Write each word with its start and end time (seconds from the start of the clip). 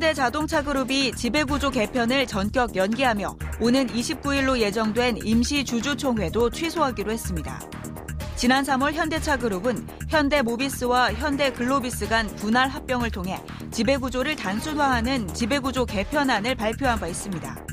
현대자동차그룹이 0.00 1.12
지배구조 1.12 1.70
개편을 1.70 2.26
전격 2.26 2.74
연기하며 2.74 3.36
오는 3.60 3.86
29일로 3.86 4.58
예정된 4.58 5.18
임시 5.24 5.62
주주총회도 5.64 6.50
취소하기로 6.50 7.12
했습니다. 7.12 7.60
지난 8.34 8.64
3월 8.64 8.94
현대차그룹은 8.94 9.86
현대모비스와 10.08 11.12
현대글로비스 11.12 12.08
간 12.08 12.26
분할 12.36 12.68
합병을 12.68 13.10
통해 13.10 13.40
지배구조를 13.70 14.36
단순화하는 14.36 15.34
지배구조 15.34 15.84
개편안을 15.84 16.54
발표한 16.54 16.98
바 16.98 17.06
있습니다. 17.06 17.66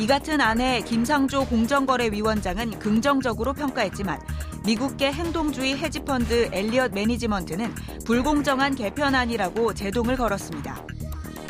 이 0.00 0.06
같은 0.06 0.40
안에 0.40 0.80
김상조 0.82 1.44
공정거래위원장은 1.46 2.78
긍정적으로 2.78 3.52
평가했지만 3.52 4.18
미국계 4.64 5.12
행동주의 5.12 5.76
헤지펀드 5.76 6.48
엘리엇 6.52 6.92
매니지먼트는 6.92 7.74
불공정한 8.06 8.74
개편안이라고 8.74 9.74
제동을 9.74 10.16
걸었습니다. 10.16 10.97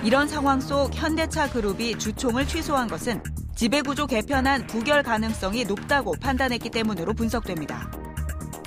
이런 0.04 0.28
상황 0.28 0.60
속 0.60 0.94
현대차 0.94 1.50
그룹이 1.50 1.98
주총을 1.98 2.46
취소한 2.46 2.86
것은 2.86 3.20
지배구조 3.56 4.06
개편안 4.06 4.68
부결 4.68 5.02
가능성이 5.02 5.64
높다고 5.64 6.14
판단했기 6.20 6.70
때문으로 6.70 7.14
분석됩니다. 7.14 7.90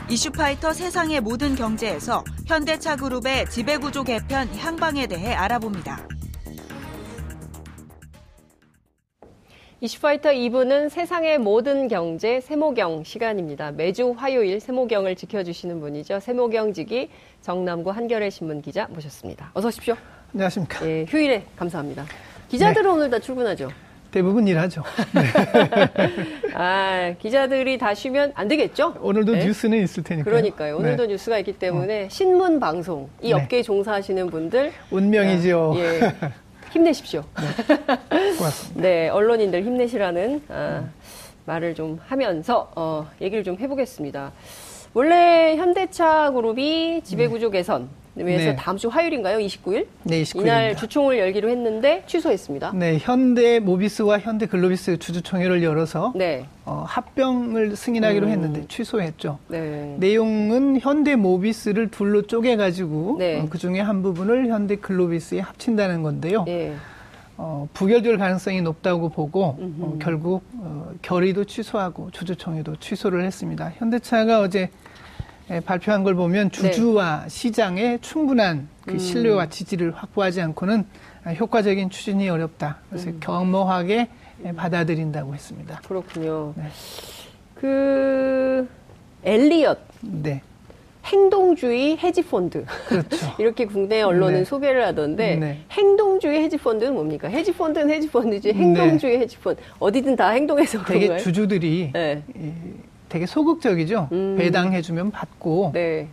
이슈파이터 0.10 0.74
세상의 0.74 1.22
모든 1.22 1.56
경제에서 1.56 2.26
현대차 2.46 2.98
그룹의 2.98 3.50
지배구조 3.50 4.04
개편 4.04 4.50
향방에 4.56 5.08
대해 5.08 5.34
알아봅니다. 5.34 6.06
이슈파이터 9.80 10.30
2부는 10.32 10.90
세상의 10.90 11.40
모든 11.40 11.88
경제 11.88 12.42
세모경 12.42 13.04
시간입니다. 13.06 13.72
매주 13.72 14.14
화요일 14.16 14.60
세모경을 14.60 15.16
지켜주시는 15.16 15.80
분이죠. 15.80 16.20
세모경직이 16.20 17.10
정남구 17.42 17.90
한겨레 17.90 18.30
신문 18.30 18.62
기자 18.62 18.88
모셨습니다. 18.90 19.52
어서 19.56 19.70
오십시오. 19.70 19.96
안녕하십니까. 20.34 20.88
예, 20.88 21.06
휴일에 21.08 21.44
감사합니다. 21.58 22.06
기자들은 22.50 22.84
네. 22.84 22.90
오늘 22.90 23.10
다 23.10 23.20
출근하죠? 23.20 23.70
대부분 24.12 24.48
일하죠. 24.48 24.84
네. 25.14 25.22
아, 26.54 27.14
기자들이 27.20 27.78
다 27.78 27.94
쉬면 27.94 28.34
안 28.36 28.48
되겠죠? 28.48 28.96
오늘도 29.02 29.34
네? 29.34 29.46
뉴스는 29.46 29.82
있을 29.84 30.04
테니까. 30.04 30.30
그러니까요. 30.30 30.78
오늘도 30.78 31.04
네. 31.04 31.14
뉴스가 31.14 31.38
있기 31.40 31.54
때문에 31.54 32.06
어. 32.06 32.10
신문 32.10 32.60
방송 32.60 33.10
이 33.22 33.30
네. 33.30 33.34
업계에 33.34 33.64
종사하시는 33.64 34.30
분들 34.30 34.74
운명이죠. 34.90 35.74
아, 35.76 35.80
예. 35.80 36.14
힘내십시오. 36.72 37.24
네. 37.38 38.36
고맙습니다. 38.38 38.82
네, 38.82 39.10
언론인들 39.10 39.64
힘내시라는 39.64 40.44
아, 40.50 40.84
말을 41.46 41.76
좀 41.76 42.00
하면서 42.08 42.72
어, 42.76 43.10
얘기를 43.22 43.44
좀 43.44 43.58
해보겠습니다. 43.60 44.32
원래 44.94 45.56
현대차 45.58 46.32
그룹이 46.32 47.02
지배구조 47.04 47.50
개선 47.52 47.90
위해서 48.16 48.52
네. 48.52 48.56
다음 48.56 48.78
주 48.78 48.90
화요일인가요? 48.90 49.38
29일? 49.40 49.88
네, 50.04 50.22
29일. 50.24 50.42
이날 50.42 50.76
주총을 50.76 51.18
열기로 51.18 51.50
했는데 51.50 52.04
취소했습니다. 52.08 52.74
네, 52.76 52.98
현대 53.00 53.60
모비스와 53.60 54.20
현대 54.20 54.46
글로비스 54.46 55.00
주주총회를 55.00 55.64
열어서 55.64 56.12
네. 56.16 56.46
어, 56.66 56.84
합병을 56.86 57.76
승인하기로 57.76 58.28
음. 58.28 58.32
했는데 58.32 58.66
취소했죠. 58.68 59.40
네. 59.48 59.96
내용은 59.98 60.80
현대 60.80 61.16
모비스를 61.16 61.90
둘로 61.90 62.24
쪼개가지고 62.24 63.16
네. 63.20 63.40
어, 63.40 63.48
그 63.50 63.58
중에 63.58 63.80
한 63.80 64.02
부분을 64.02 64.48
현대 64.48 64.76
글로비스에 64.76 65.40
합친다는 65.40 66.04
건데요. 66.04 66.44
네. 66.46 66.74
어, 67.38 67.68
부결될 67.74 68.18
가능성이 68.18 68.62
높다고 68.62 69.10
보고 69.10 69.58
어, 69.58 69.98
결국 70.00 70.44
어, 70.58 70.92
결의도 71.02 71.46
취소하고 71.46 72.12
주주총회도 72.12 72.76
취소를 72.76 73.26
했습니다. 73.26 73.72
현대차가 73.78 74.42
어제 74.42 74.60
예, 74.60 74.70
발표한 75.60 76.04
걸 76.04 76.16
보면 76.16 76.50
네. 76.50 76.72
주주와 76.72 77.24
네. 77.24 77.30
시장에 77.30 77.98
충분한 78.00 78.70
그 78.86 78.94
음. 78.94 78.98
신뢰와 78.98 79.48
지지를 79.48 79.92
확보하지 79.92 80.42
않고는 80.42 80.86
효과적인 81.40 81.90
추진이 81.90 82.30
어렵다. 82.30 82.78
그래서 82.90 83.10
음. 83.10 83.20
경모하게 83.20 84.08
받아들인다고 84.56 85.34
했습니다. 85.34 85.82
그렇군요. 85.86 86.54
네. 86.56 86.64
그 87.56 88.68
엘리엇. 89.24 89.78
네. 90.02 90.42
행동주의 91.06 91.98
헤지펀드. 91.98 92.66
그렇죠. 92.88 93.34
이렇게 93.40 93.66
국내 93.66 94.02
언론은 94.02 94.40
네. 94.40 94.46
소개를 94.46 94.86
하던데 94.86 95.36
네. 95.36 95.60
행동주의 95.72 96.44
헤지펀드는 96.44 96.94
뭡니까? 96.94 97.28
헤지펀드는 97.28 97.90
헤지펀드지 97.90 98.54
네. 98.54 98.60
행동주의 98.60 99.20
헤지펀드 99.20 99.62
어디든 99.80 100.16
다 100.16 100.30
행동해서 100.30 100.84
되게 100.86 101.08
그런가요? 101.08 101.24
주주들이 101.24 101.90
네. 101.94 102.24
되게 103.12 103.26
소극적이죠. 103.26 104.08
음. 104.14 104.36
배당해주면 104.38 105.12
받고 105.12 105.72
네. 105.74 106.08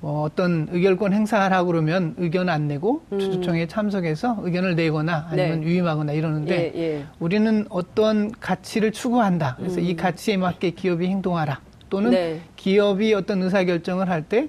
뭐 0.00 0.22
어떤 0.22 0.68
의결권 0.70 1.14
행사하라고 1.14 1.68
그러면 1.68 2.14
의견 2.18 2.50
안 2.50 2.68
내고 2.68 3.02
음. 3.12 3.18
주주총회에 3.18 3.66
참석해서 3.68 4.38
의견을 4.42 4.74
내거나 4.76 5.28
아니면 5.30 5.60
네. 5.60 5.66
유임하거나 5.66 6.12
이러는데 6.12 6.72
예, 6.74 6.80
예. 6.80 7.04
우리는 7.20 7.64
어떤 7.70 8.30
가치를 8.32 8.92
추구한다. 8.92 9.56
그래서 9.58 9.80
음. 9.80 9.84
이 9.86 9.96
가치에 9.96 10.36
맞게 10.36 10.72
기업이 10.72 11.06
행동하라. 11.06 11.60
또는 11.88 12.10
네. 12.10 12.40
기업이 12.56 13.14
어떤 13.14 13.42
의사결정을 13.42 14.10
할 14.10 14.22
때 14.24 14.48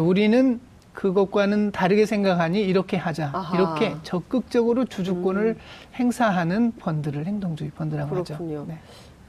우리는 0.00 0.60
그것과는 0.92 1.72
다르게 1.72 2.06
생각하니 2.06 2.60
이렇게 2.62 2.96
하자. 2.96 3.30
아하. 3.32 3.56
이렇게 3.56 3.94
적극적으로 4.04 4.84
주주권을 4.86 5.46
음. 5.46 5.56
행사하는 5.96 6.72
펀드를 6.78 7.26
행동주의 7.26 7.70
펀드라고 7.70 8.10
그렇군요. 8.10 8.60
하죠. 8.60 8.66
네. 8.68 8.78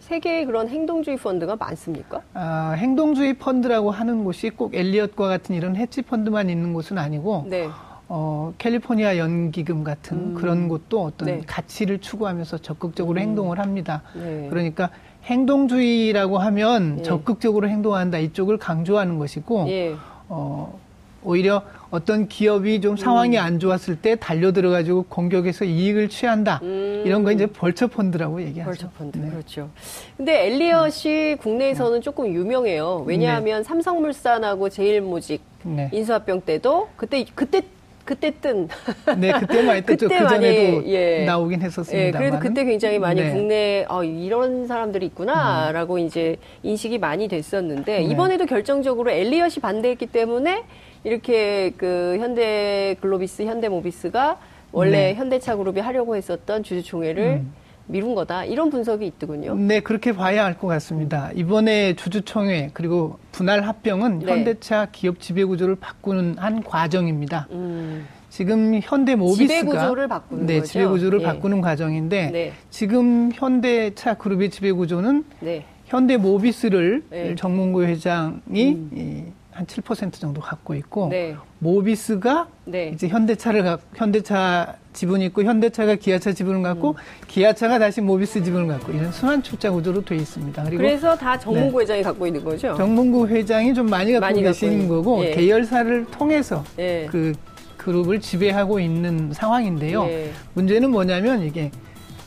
세계에 0.06 0.46
그런 0.46 0.70
행동주의 0.70 1.18
펀드가 1.18 1.56
많습니까? 1.56 2.22
아, 2.36 2.76
행동주의 2.78 3.34
펀드라고 3.34 3.90
하는 3.90 4.24
곳이 4.24 4.52
꼭 4.52 4.76
엘리엇과 4.76 5.28
같은 5.28 5.56
이런 5.56 5.76
헤지 5.76 6.04
펀드만 6.04 6.52
있는 6.52 6.74
곳은 6.74 7.00
아니고 7.00 7.46
네. 7.48 7.68
어, 8.08 8.54
캘리포니아 8.60 9.18
연기금 9.18 9.84
같은 9.84 10.18
음. 10.18 10.34
그런 10.36 10.68
곳도 10.68 11.04
어떤 11.04 11.26
네. 11.26 11.42
가치를 11.48 12.02
추구하면서 12.02 12.60
적극적으로 12.60 13.20
음. 13.20 13.22
행동을 13.22 13.58
합니다. 13.58 14.04
네. 14.14 14.46
그러니까 14.52 14.92
행동주의라고 15.24 16.38
하면 16.38 17.00
예. 17.00 17.02
적극적으로 17.02 17.68
행동한다 17.68 18.20
이쪽을 18.20 18.60
강조하는 18.60 19.18
것이고 19.18 19.66
예. 19.70 19.96
어, 20.30 20.80
오히려 21.24 21.64
어떤 21.96 22.28
기업이 22.28 22.82
좀 22.82 22.98
상황이 22.98 23.38
음. 23.38 23.44
안 23.44 23.60
좋았을 23.60 23.96
때 23.96 24.16
달려 24.16 24.52
들어가지고 24.52 25.04
공격해서 25.04 25.64
이익을 25.64 26.10
취한다. 26.10 26.60
음. 26.62 27.04
이런 27.06 27.24
거 27.24 27.32
이제 27.32 27.46
벌처 27.46 27.88
펀드라고 27.88 28.42
얘기하죠. 28.42 28.66
벌처 28.66 28.90
펀드 28.98 29.18
네. 29.18 29.30
그렇죠. 29.30 29.70
근데 30.18 30.48
엘리엇이 30.48 31.38
음. 31.38 31.38
국내에서는 31.38 32.00
네. 32.00 32.02
조금 32.02 32.28
유명해요. 32.28 33.06
왜냐하면 33.08 33.60
네. 33.60 33.64
삼성물산하고 33.64 34.70
제일모직 34.70 35.42
네. 35.64 35.90
인수합병 35.94 36.42
때도 36.42 36.90
그때 36.98 37.26
그때 37.34 37.62
그때 38.04 38.32
뜬. 38.40 38.68
네, 39.18 39.32
그때만 39.32 39.78
했죠. 39.78 39.86
그때 39.88 40.20
그 40.20 40.28
전에도 40.30 40.88
예. 40.88 41.26
나오긴 41.26 41.62
했었습니다. 41.62 42.08
예, 42.08 42.12
그래도 42.12 42.40
그때 42.40 42.64
굉장히 42.64 43.00
많이 43.00 43.22
네. 43.22 43.32
국내 43.32 43.86
어, 43.90 44.04
이런 44.04 44.68
사람들이 44.68 45.08
있구나라고 45.08 45.96
음. 45.96 46.00
이제 46.00 46.38
인식이 46.62 47.00
많이 47.00 47.28
됐었는데 47.28 48.00
네. 48.00 48.04
이번에도 48.04 48.46
결정적으로 48.46 49.10
엘리엇이 49.10 49.60
반대했기 49.60 50.06
때문에 50.08 50.64
이렇게 51.06 51.72
그 51.78 52.18
현대 52.20 52.98
글로비스, 53.00 53.44
현대 53.44 53.70
모비스가 53.70 54.40
원래 54.72 55.14
네. 55.14 55.14
현대차 55.14 55.56
그룹이 55.56 55.80
하려고 55.80 56.16
했었던 56.16 56.64
주주 56.64 56.84
총회를 56.84 57.24
음. 57.44 57.54
미룬 57.88 58.16
거다 58.16 58.46
이런 58.46 58.72
분석이 58.72 59.06
있더군요. 59.06 59.54
네, 59.54 59.80
그렇게 59.80 60.14
봐야 60.14 60.44
할것 60.46 60.68
같습니다. 60.68 61.30
이번에 61.36 61.96
주주총회 61.96 62.72
그리고 62.74 63.20
분할 63.32 63.62
합병은 63.62 64.20
네. 64.20 64.32
현대차 64.32 64.88
기업 64.92 65.20
지배 65.20 65.44
구조를 65.44 65.76
바꾸는 65.76 66.40
한 66.40 66.64
과정입니다. 66.64 67.48
음. 67.52 68.08
지금 68.30 68.80
현대 68.82 69.16
모비스가 69.16 69.48
지배 69.48 69.62
구조를 69.64 70.08
바꾸는 70.08 70.48
네, 70.48 70.56
거죠. 70.60 70.72
지배 70.72 70.86
구조를 70.86 71.20
네. 71.20 71.26
바꾸는 71.26 71.62
과정인데 71.62 72.32
네. 72.32 72.54
지금 72.72 73.30
현대차 73.32 74.16
그룹의 74.16 74.50
지배 74.50 74.72
구조는 74.72 75.24
네. 75.42 75.66
현대 75.86 76.18
모비스를 76.18 77.04
네. 77.12 77.36
정몽구 77.36 77.84
회장이 77.84 78.74
음. 78.74 79.34
한 79.56 79.66
7% 79.66 80.20
정도 80.20 80.42
갖고 80.42 80.76
있고 80.76 81.08
네. 81.08 81.34
모비스가 81.60 82.50
네. 82.66 82.92
이제 82.94 83.08
현대차를 83.08 83.64
갖 83.64 83.80
현대차 83.96 84.76
지분이 84.92 85.28
있고 85.28 85.44
현대차가 85.44 85.96
기아차 85.96 86.34
지분을 86.34 86.62
갖고 86.62 86.90
음. 86.90 86.96
기아차가 87.30 87.80
다시 87.80 88.02
모비스 88.02 88.44
지분을 88.44 88.68
갖고 88.68 88.92
이런 88.92 89.14
순환 89.14 89.42
출자 89.42 89.72
구조로 89.72 90.04
돼 90.04 90.18
있습니다. 90.18 90.62
그리고 90.64 90.78
그래서 90.78 91.16
다 91.16 91.40
정몽구 91.40 91.78
네. 91.78 91.84
회장이 91.84 92.04
갖고 92.04 92.28
있는 92.28 92.44
거죠. 92.44 92.76
정몽구 92.76 93.30
회장이 93.30 93.74
좀 93.74 93.86
많이 93.86 94.12
갖고 94.12 94.26
많이 94.26 94.44
계시는 94.44 94.90
갖고 94.90 95.04
거고 95.04 95.24
예. 95.24 95.32
계열사를 95.32 96.06
통해서 96.12 96.62
예. 96.78 97.08
그 97.10 97.32
그룹을 97.78 98.20
지배하고 98.20 98.82
있는 98.82 99.32
상황인데요. 99.32 100.04
예. 100.10 100.32
문제는 100.54 100.92
뭐냐면 100.92 101.44
이게 101.44 101.72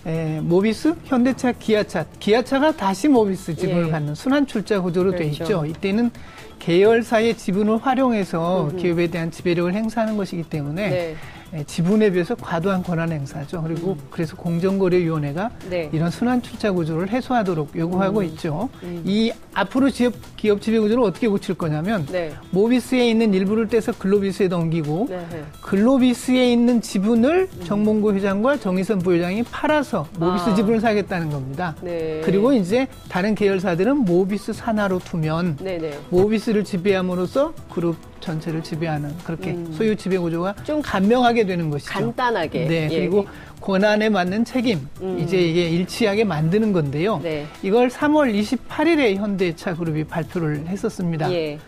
에, 0.08 0.40
모비스, 0.40 0.94
현대차, 1.04 1.52
기아차, 1.52 2.06
기아차가 2.18 2.72
다시 2.72 3.08
모비스 3.08 3.54
지분을 3.54 3.88
예. 3.88 3.90
갖는 3.90 4.14
순환 4.14 4.46
출자 4.46 4.80
구조로 4.80 5.10
그렇죠. 5.10 5.24
돼 5.24 5.30
있죠. 5.30 5.66
이때는 5.66 6.10
계열사의 6.58 7.36
지분을 7.36 7.76
활용해서 7.78 8.70
음 8.72 8.76
기업에 8.76 9.08
대한 9.08 9.30
지배력을 9.30 9.72
행사하는 9.74 10.16
것이기 10.16 10.44
때문에 10.44 10.88
네. 10.90 11.16
예, 11.54 11.64
지분에 11.64 12.10
비해서 12.10 12.34
과도한 12.34 12.82
권한 12.82 13.10
행사죠. 13.10 13.62
그리고 13.62 13.92
음. 13.92 13.98
그래서 14.10 14.36
공정거래위원회가 14.36 15.50
네. 15.70 15.88
이런 15.92 16.10
순환 16.10 16.42
출자 16.42 16.72
구조를 16.72 17.08
해소하도록 17.10 17.76
요구하고 17.76 18.20
음. 18.20 18.24
있죠. 18.26 18.68
음. 18.82 19.02
이 19.04 19.32
앞으로 19.54 19.86
기업, 19.88 20.14
기업 20.36 20.60
지배 20.60 20.78
구조를 20.78 21.02
어떻게 21.02 21.26
고칠 21.26 21.54
거냐면 21.54 22.06
네. 22.06 22.32
모비스에 22.50 23.08
있는 23.08 23.32
일부를 23.32 23.68
떼서 23.68 23.92
글로비스에 23.92 24.48
넘기고 24.48 25.06
네. 25.08 25.26
글로비스에 25.62 26.52
있는 26.52 26.80
지분을 26.80 27.48
음. 27.52 27.64
정몽구 27.64 28.12
회장과 28.12 28.58
정의선 28.58 28.98
부회장이 28.98 29.42
팔아서 29.44 30.06
모비스 30.18 30.50
아. 30.50 30.54
지분을 30.54 30.80
사겠다는 30.80 31.30
겁니다. 31.30 31.74
네. 31.80 32.20
그리고 32.24 32.52
이제 32.52 32.86
다른 33.08 33.34
계열사들은 33.34 34.04
모비스 34.04 34.52
산하로 34.52 34.98
두면 34.98 35.58
네, 35.60 35.78
네. 35.78 35.98
모비스를 36.10 36.64
지배함으로써 36.64 37.54
그룹 37.70 37.96
전체를 38.20 38.62
지배하는 38.62 39.16
그렇게 39.24 39.50
음. 39.50 39.72
소유 39.72 39.96
지배 39.96 40.18
구조가 40.18 40.54
좀 40.64 40.82
간명하게 40.82 41.46
되는 41.46 41.70
것이죠. 41.70 41.92
간단하게. 41.92 42.66
네. 42.66 42.88
예. 42.90 42.98
그리고 42.98 43.26
권한에 43.60 44.08
맞는 44.08 44.44
책임 44.44 44.86
음. 45.00 45.18
이제 45.18 45.38
이게 45.38 45.68
일치하게 45.68 46.24
만드는 46.24 46.72
건데요. 46.72 47.20
네. 47.22 47.46
이걸 47.62 47.88
3월 47.88 48.32
28일에 48.34 49.16
현대차 49.16 49.74
그룹이 49.74 50.04
발표를 50.04 50.66
했었습니다. 50.66 51.32
예. 51.32 51.58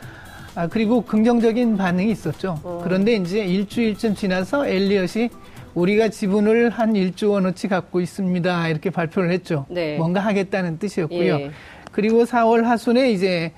아, 0.55 0.67
그리고 0.67 1.03
긍정적인 1.03 1.77
반응이 1.77 2.11
있었죠. 2.11 2.61
어. 2.63 2.81
그런데 2.83 3.15
이제 3.15 3.45
일주일쯤 3.45 4.15
지나서 4.15 4.67
엘리엇이 4.67 5.31
우리가 5.75 6.09
지분을 6.09 6.71
한 6.71 6.95
1조 6.95 7.31
원어치 7.31 7.69
갖고 7.69 8.01
있습니다. 8.01 8.69
이렇게 8.69 8.91
발표를 8.91 9.31
했죠. 9.31 9.67
네. 9.69 9.97
뭔가 9.97 10.21
하겠다는 10.21 10.79
뜻이었고요. 10.79 11.35
예. 11.35 11.51
그리고 11.93 12.25
4월 12.25 12.63
하순에 12.63 13.13
이제 13.13 13.29
예, 13.29 13.53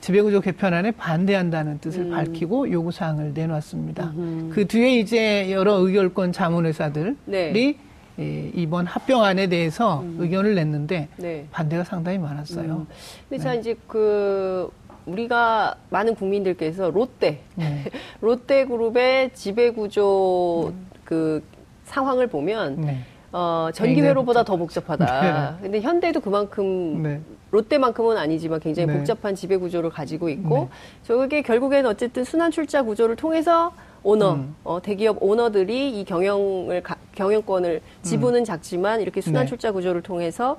지배구조 0.00 0.40
개편안에 0.40 0.92
반대한다는 0.92 1.78
뜻을 1.80 2.02
음. 2.02 2.10
밝히고 2.10 2.70
요구사항을 2.70 3.32
내놨습니다. 3.34 4.12
음흠. 4.16 4.54
그 4.54 4.66
뒤에 4.66 4.98
이제 4.98 5.50
여러 5.50 5.74
의결권 5.74 6.32
자문회사들이 6.32 7.16
네. 7.26 7.76
예, 8.20 8.50
이번 8.54 8.86
합병안에 8.86 9.48
대해서 9.48 10.00
음. 10.02 10.16
의견을 10.20 10.54
냈는데 10.54 11.08
네. 11.16 11.46
반대가 11.50 11.82
상당히 11.82 12.18
많았어요. 12.18 12.72
음. 12.72 12.86
근데 13.28 13.42
자 13.42 13.52
네. 13.52 13.58
이제 13.58 13.76
그 13.88 14.70
우리가 15.06 15.76
많은 15.90 16.14
국민들께서 16.14 16.90
롯데 16.90 17.42
네. 17.56 17.84
롯데그룹의 18.20 19.34
지배구조 19.34 20.72
음. 20.72 20.86
그 21.04 21.42
상황을 21.84 22.28
보면 22.28 22.80
네. 22.80 22.98
어, 23.36 23.68
전기회로보다 23.74 24.44
더 24.44 24.56
복잡하다. 24.56 25.56
네. 25.58 25.62
근데 25.62 25.80
현대도 25.80 26.20
그만큼 26.20 27.02
네. 27.02 27.20
롯데만큼은 27.50 28.16
아니지만 28.16 28.60
굉장히 28.60 28.86
네. 28.86 28.96
복잡한 28.96 29.34
지배 29.34 29.56
구조를 29.56 29.90
가지고 29.90 30.28
있고 30.28 30.56
네. 30.56 30.68
저게 31.02 31.42
결국에는 31.42 31.90
어쨌든 31.90 32.22
순환 32.22 32.52
출자 32.52 32.84
구조를 32.84 33.16
통해서 33.16 33.72
오너, 34.04 34.34
음. 34.34 34.54
어, 34.62 34.80
대기업 34.80 35.20
오너들이 35.20 35.98
이 36.00 36.04
경영을 36.04 36.80
가, 36.82 36.94
경영권을 37.16 37.80
지분은 38.02 38.40
음. 38.40 38.44
작지만 38.44 39.00
이렇게 39.00 39.20
순환 39.20 39.46
네. 39.46 39.48
출자 39.48 39.72
구조를 39.72 40.02
통해서 40.02 40.56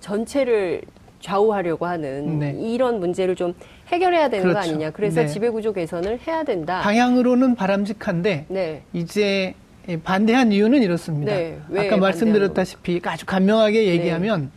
전체를 0.00 0.82
좌우하려고 1.20 1.86
하는 1.86 2.38
네. 2.38 2.54
이런 2.60 3.00
문제를 3.00 3.34
좀 3.34 3.54
해결해야 3.88 4.28
되는 4.28 4.42
그렇죠. 4.44 4.60
거 4.60 4.68
아니냐. 4.68 4.90
그래서 4.90 5.22
네. 5.22 5.26
지배 5.26 5.48
구조 5.48 5.72
개선을 5.72 6.20
해야 6.26 6.44
된다. 6.44 6.82
방향으로는 6.82 7.54
바람직한데 7.54 8.44
네. 8.48 8.82
이제 8.92 9.54
반대한 10.02 10.52
이유는 10.52 10.82
이렇습니다. 10.82 11.34
네. 11.34 11.58
아까 11.76 11.96
말씀드렸다시피 11.96 13.00
아주 13.04 13.26
간명하게 13.26 13.86
얘기하면 13.86 14.50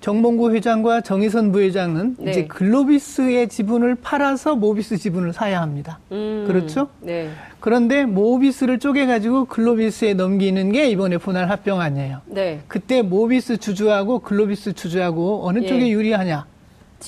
정몽구 0.00 0.54
회장과 0.54 1.02
정의선 1.02 1.52
부회장은 1.52 2.16
네. 2.18 2.30
이제 2.30 2.44
글로비스의 2.46 3.48
지분을 3.48 3.96
팔아서 3.96 4.56
모비스 4.56 4.96
지분을 4.96 5.34
사야 5.34 5.60
합니다. 5.60 5.98
음, 6.10 6.44
그렇죠? 6.46 6.88
네. 7.00 7.28
그런데 7.60 8.06
모비스를 8.06 8.78
쪼개가지고 8.78 9.44
글로비스에 9.44 10.14
넘기는 10.14 10.72
게 10.72 10.88
이번에 10.88 11.18
분할 11.18 11.50
합병 11.50 11.80
아니에요 11.82 12.22
네. 12.24 12.60
그때 12.66 13.02
모비스 13.02 13.58
주주하고 13.58 14.20
글로비스 14.20 14.72
주주하고 14.72 15.46
어느 15.46 15.58
예. 15.64 15.66
쪽에 15.66 15.90
유리하냐? 15.90 16.46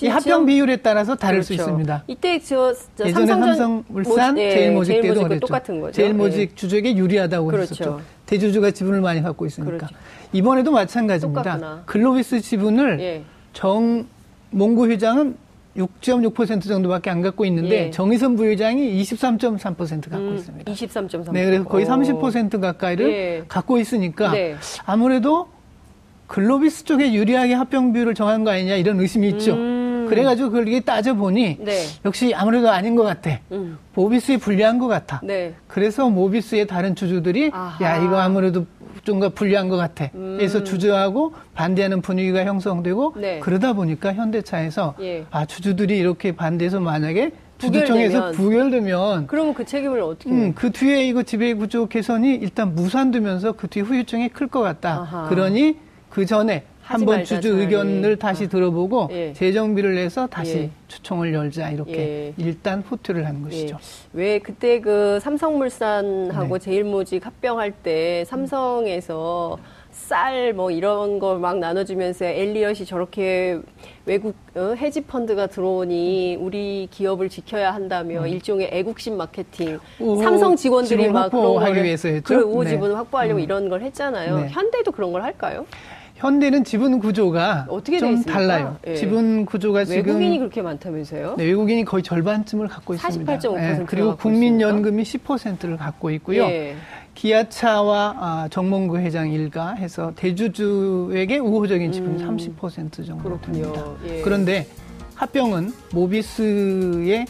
이 0.00 0.06
합병 0.08 0.46
비율에 0.46 0.76
따라서 0.76 1.14
다를 1.14 1.36
그렇죠. 1.40 1.46
수 1.46 1.54
있습니다. 1.54 2.04
이때 2.06 2.38
저, 2.38 2.72
저 2.96 3.06
예전에 3.06 3.26
삼성물산, 3.26 4.34
네, 4.34 4.50
제일모직 4.50 5.02
때도 5.02 5.22
그랬죠. 5.22 5.40
똑같은 5.46 5.80
거죠. 5.80 5.92
제일모직 5.92 6.50
네. 6.50 6.54
주주에게 6.54 6.96
유리하다고 6.96 7.46
그렇죠. 7.46 7.62
했었죠. 7.62 8.00
대주주가 8.26 8.70
지분을 8.70 9.00
많이 9.00 9.22
갖고 9.22 9.44
있으니까. 9.44 9.76
그렇죠. 9.76 9.94
이번에도 10.32 10.72
마찬가지입니다. 10.72 11.42
똑같구나. 11.42 11.82
글로비스 11.84 12.40
지분을 12.40 13.00
예. 13.00 13.22
정 13.52 14.06
몽구 14.50 14.88
회장은 14.88 15.36
6.6% 15.76 16.66
정도밖에 16.68 17.10
안 17.10 17.22
갖고 17.22 17.44
있는데 17.46 17.86
예. 17.86 17.90
정의선 17.90 18.36
부회장이 18.36 19.02
23.3% 19.02 20.10
갖고 20.10 20.28
음, 20.28 20.36
있습니다. 20.36 20.72
23.3%. 20.72 21.32
네, 21.32 21.44
그래서 21.44 21.64
거의 21.64 21.84
오. 21.84 21.88
30% 21.88 22.60
가까이를 22.60 23.12
예. 23.12 23.44
갖고 23.48 23.78
있으니까 23.78 24.32
네. 24.32 24.56
아무래도 24.84 25.48
글로비스 26.26 26.84
쪽에 26.84 27.12
유리하게 27.12 27.54
합병 27.54 27.92
비율을 27.92 28.14
정한 28.14 28.44
거 28.44 28.50
아니냐 28.50 28.76
이런 28.76 29.00
의심이 29.00 29.28
있죠. 29.30 29.54
음. 29.54 29.71
그래가지고 30.14 30.50
그걸 30.50 30.80
따져보니 30.82 31.58
네. 31.60 31.84
역시 32.04 32.32
아무래도 32.34 32.70
아닌 32.70 32.94
것 32.96 33.02
같아. 33.02 33.38
음. 33.50 33.78
모비스에 33.94 34.36
불리한 34.38 34.78
것 34.78 34.86
같아. 34.88 35.20
네. 35.22 35.54
그래서 35.66 36.08
모비스의 36.08 36.66
다른 36.66 36.94
주주들이 36.94 37.50
아하. 37.52 37.84
야 37.84 37.96
이거 38.02 38.18
아무래도 38.18 38.66
좀더 39.04 39.30
불리한 39.30 39.68
것 39.68 39.76
같아. 39.76 40.10
음. 40.14 40.36
그래서 40.38 40.62
주주하고 40.62 41.32
반대하는 41.54 42.02
분위기가 42.02 42.44
형성되고 42.44 43.14
네. 43.16 43.40
그러다 43.40 43.72
보니까 43.72 44.12
현대차에서 44.12 44.94
예. 45.00 45.24
아 45.30 45.44
주주들이 45.44 45.96
이렇게 45.98 46.32
반대해서 46.32 46.78
만약에 46.78 47.32
주주청에서 47.58 48.32
부결되면 48.32 49.26
그러면 49.28 49.54
그 49.54 49.64
책임을 49.64 50.00
어떻게? 50.00 50.30
음, 50.30 50.52
그 50.54 50.70
뒤에 50.70 51.06
이거 51.06 51.22
지배 51.22 51.54
구조 51.54 51.86
개선이 51.86 52.34
일단 52.34 52.74
무산되면서 52.74 53.52
그 53.52 53.68
뒤에 53.68 53.82
후유증이 53.82 54.28
클 54.30 54.48
것 54.48 54.60
같다. 54.60 55.00
아하. 55.00 55.28
그러니 55.28 55.78
그 56.10 56.26
전에 56.26 56.64
한번 56.82 57.24
주주 57.24 57.60
의견을 57.60 58.16
다시 58.16 58.44
아. 58.44 58.48
들어보고 58.48 59.08
예. 59.12 59.32
재정비를 59.32 59.94
내서 59.94 60.26
다시 60.26 60.56
예. 60.58 60.70
추총을 60.88 61.32
열자 61.32 61.70
이렇게 61.70 61.92
예. 61.96 62.34
일단 62.36 62.82
후퇴를 62.82 63.26
하는 63.26 63.42
것이죠. 63.42 63.76
예. 63.76 63.78
왜 64.12 64.38
그때 64.38 64.80
그 64.80 65.18
삼성물산하고 65.20 66.58
네. 66.58 66.64
제일모직 66.64 67.24
합병할 67.24 67.70
때 67.72 68.24
삼성에서 68.26 69.58
쌀 69.92 70.54
뭐 70.54 70.70
이런 70.70 71.18
거 71.18 71.36
막 71.38 71.58
나눠주면서 71.58 72.24
엘리엇이 72.24 72.86
저렇게 72.86 73.60
외국 74.06 74.34
어, 74.54 74.74
헤지 74.76 75.02
펀드가 75.02 75.46
들어오니 75.46 76.36
우리 76.40 76.88
기업을 76.90 77.28
지켜야 77.28 77.72
한다며 77.74 78.22
음. 78.22 78.26
일종의 78.26 78.70
애국심 78.72 79.16
마케팅 79.18 79.78
오, 80.00 80.16
삼성 80.16 80.56
직원들이 80.56 81.08
막 81.10 81.30
그런 81.30 81.54
걸 81.56 81.74
위해서 81.84 82.08
했죠. 82.08 82.34
그 82.34 82.42
우호 82.42 82.64
지분 82.64 82.88
네. 82.90 82.94
확보하려고 82.96 83.38
음. 83.38 83.44
이런 83.44 83.68
걸 83.68 83.82
했잖아요. 83.82 84.40
네. 84.40 84.48
현대도 84.48 84.92
그런 84.92 85.12
걸 85.12 85.22
할까요? 85.22 85.66
현대는 86.22 86.62
지분 86.62 87.00
구조가 87.00 87.66
어떻게 87.68 87.98
좀 87.98 88.22
달라요. 88.22 88.76
예. 88.86 88.94
지분 88.94 89.44
구조가 89.44 89.84
지금 89.84 90.06
외국인이 90.06 90.38
그렇게 90.38 90.62
많다면서요? 90.62 91.34
네, 91.36 91.46
외국인이 91.46 91.84
거의 91.84 92.04
절반쯤을 92.04 92.68
갖고 92.68 92.94
있습니다. 92.94 93.38
48.5% 93.38 93.58
예, 93.58 93.84
그리고 93.84 94.16
국민연금이 94.16 95.02
10%를 95.02 95.76
갖고 95.76 96.12
있고요. 96.12 96.44
예. 96.44 96.76
기아차와 97.16 98.16
아, 98.20 98.48
정몽구 98.52 98.98
회장 98.98 99.32
일가 99.32 99.72
해서 99.74 100.12
대주주에게 100.14 101.38
우호적인 101.38 101.90
지분이 101.90 102.22
음. 102.22 102.38
30% 102.38 103.04
정도 103.04 103.24
그렇군요. 103.24 103.72
됩니다. 103.72 103.84
예. 104.06 104.20
그런데 104.22 104.68
합병은 105.16 105.72
모비스의 105.92 107.26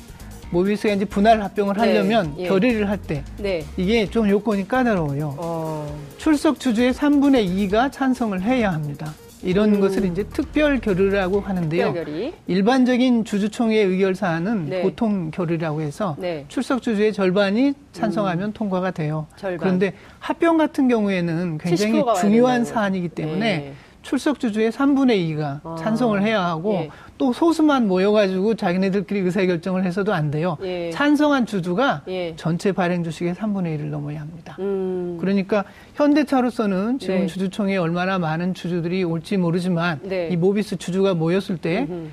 모비스가 0.50 0.92
이제 0.92 1.06
분할 1.06 1.42
합병을 1.42 1.76
네. 1.76 1.80
하려면 1.80 2.34
네. 2.36 2.44
예. 2.44 2.48
결의를 2.48 2.90
할때 2.90 3.24
네. 3.38 3.64
이게 3.78 4.04
좀 4.04 4.28
요건이 4.28 4.68
까다로워요. 4.68 5.34
어. 5.38 6.11
출석 6.22 6.60
주주의 6.60 6.92
3분의 6.92 7.48
2가 7.68 7.90
찬성을 7.90 8.40
해야 8.42 8.72
합니다. 8.72 9.12
이런 9.42 9.74
음. 9.74 9.80
것을 9.80 10.04
이제 10.04 10.22
특별 10.22 10.78
결의라고 10.78 11.40
하는데요. 11.40 11.86
특별결의. 11.86 12.34
일반적인 12.46 13.24
주주총회 13.24 13.76
의결 13.78 14.14
사안은 14.14 14.68
네. 14.68 14.82
보통 14.82 15.32
결의라고 15.32 15.80
해서 15.80 16.14
네. 16.20 16.44
출석 16.46 16.80
주주의 16.80 17.12
절반이 17.12 17.74
찬성하면 17.90 18.50
음. 18.50 18.52
통과가 18.52 18.92
돼요. 18.92 19.26
절반. 19.34 19.58
그런데 19.58 19.94
합병 20.20 20.58
같은 20.58 20.86
경우에는 20.86 21.58
굉장히 21.58 22.04
중요한 22.20 22.64
사안이기 22.64 23.08
때문에 23.08 23.38
네. 23.58 23.74
출석 24.02 24.38
주주의 24.38 24.70
3분의 24.70 25.28
2가 25.34 25.60
아. 25.64 25.76
찬성을 25.76 26.22
해야 26.22 26.44
하고 26.44 26.74
예. 26.74 26.90
또 27.18 27.32
소수만 27.32 27.86
모여가지고 27.88 28.54
자기네들끼리 28.54 29.20
의사결정을 29.20 29.84
해서도 29.84 30.12
안 30.12 30.30
돼요. 30.30 30.56
예. 30.62 30.90
찬성한 30.90 31.46
주주가 31.46 32.02
예. 32.08 32.34
전체 32.36 32.72
발행 32.72 33.04
주식의 33.04 33.34
3분의 33.34 33.78
1을 33.78 33.84
넘어야 33.90 34.20
합니다. 34.20 34.56
음. 34.58 35.18
그러니까 35.20 35.64
현대차로서는 35.94 36.98
지금 36.98 37.20
네. 37.20 37.26
주주총회에 37.26 37.76
얼마나 37.76 38.18
많은 38.18 38.54
주주들이 38.54 39.04
올지 39.04 39.36
모르지만 39.36 40.00
네. 40.02 40.28
이 40.30 40.36
모비스 40.36 40.76
주주가 40.76 41.14
모였을 41.14 41.58
때 41.58 41.86
음흠. 41.88 42.08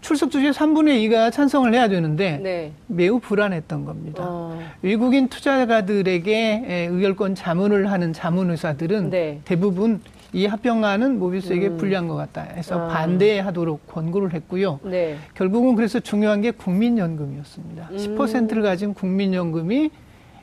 출석 0.00 0.30
주주의 0.30 0.52
3분의 0.52 1.08
2가 1.08 1.30
찬성을 1.30 1.72
해야 1.74 1.88
되는데 1.88 2.38
네. 2.42 2.72
매우 2.86 3.18
불안했던 3.20 3.84
겁니다. 3.84 4.24
어. 4.26 4.58
외국인 4.82 5.28
투자가들에게 5.28 6.88
의결권 6.90 7.34
자문을 7.34 7.90
하는 7.90 8.12
자문 8.12 8.50
의사들은 8.50 9.10
네. 9.10 9.40
대부분 9.44 10.00
이 10.32 10.46
합병안은 10.46 11.18
모비스에게 11.18 11.68
음. 11.68 11.76
불리한 11.76 12.08
것 12.08 12.14
같다 12.14 12.42
해서 12.42 12.86
아. 12.86 12.88
반대하도록 12.88 13.86
권고를 13.88 14.32
했고요. 14.34 14.80
네. 14.84 15.16
결국은 15.34 15.74
그래서 15.74 16.00
중요한 16.00 16.40
게 16.40 16.50
국민연금이었습니다. 16.52 17.88
음. 17.90 17.96
10%를 17.96 18.62
가진 18.62 18.94
국민연금이 18.94 19.90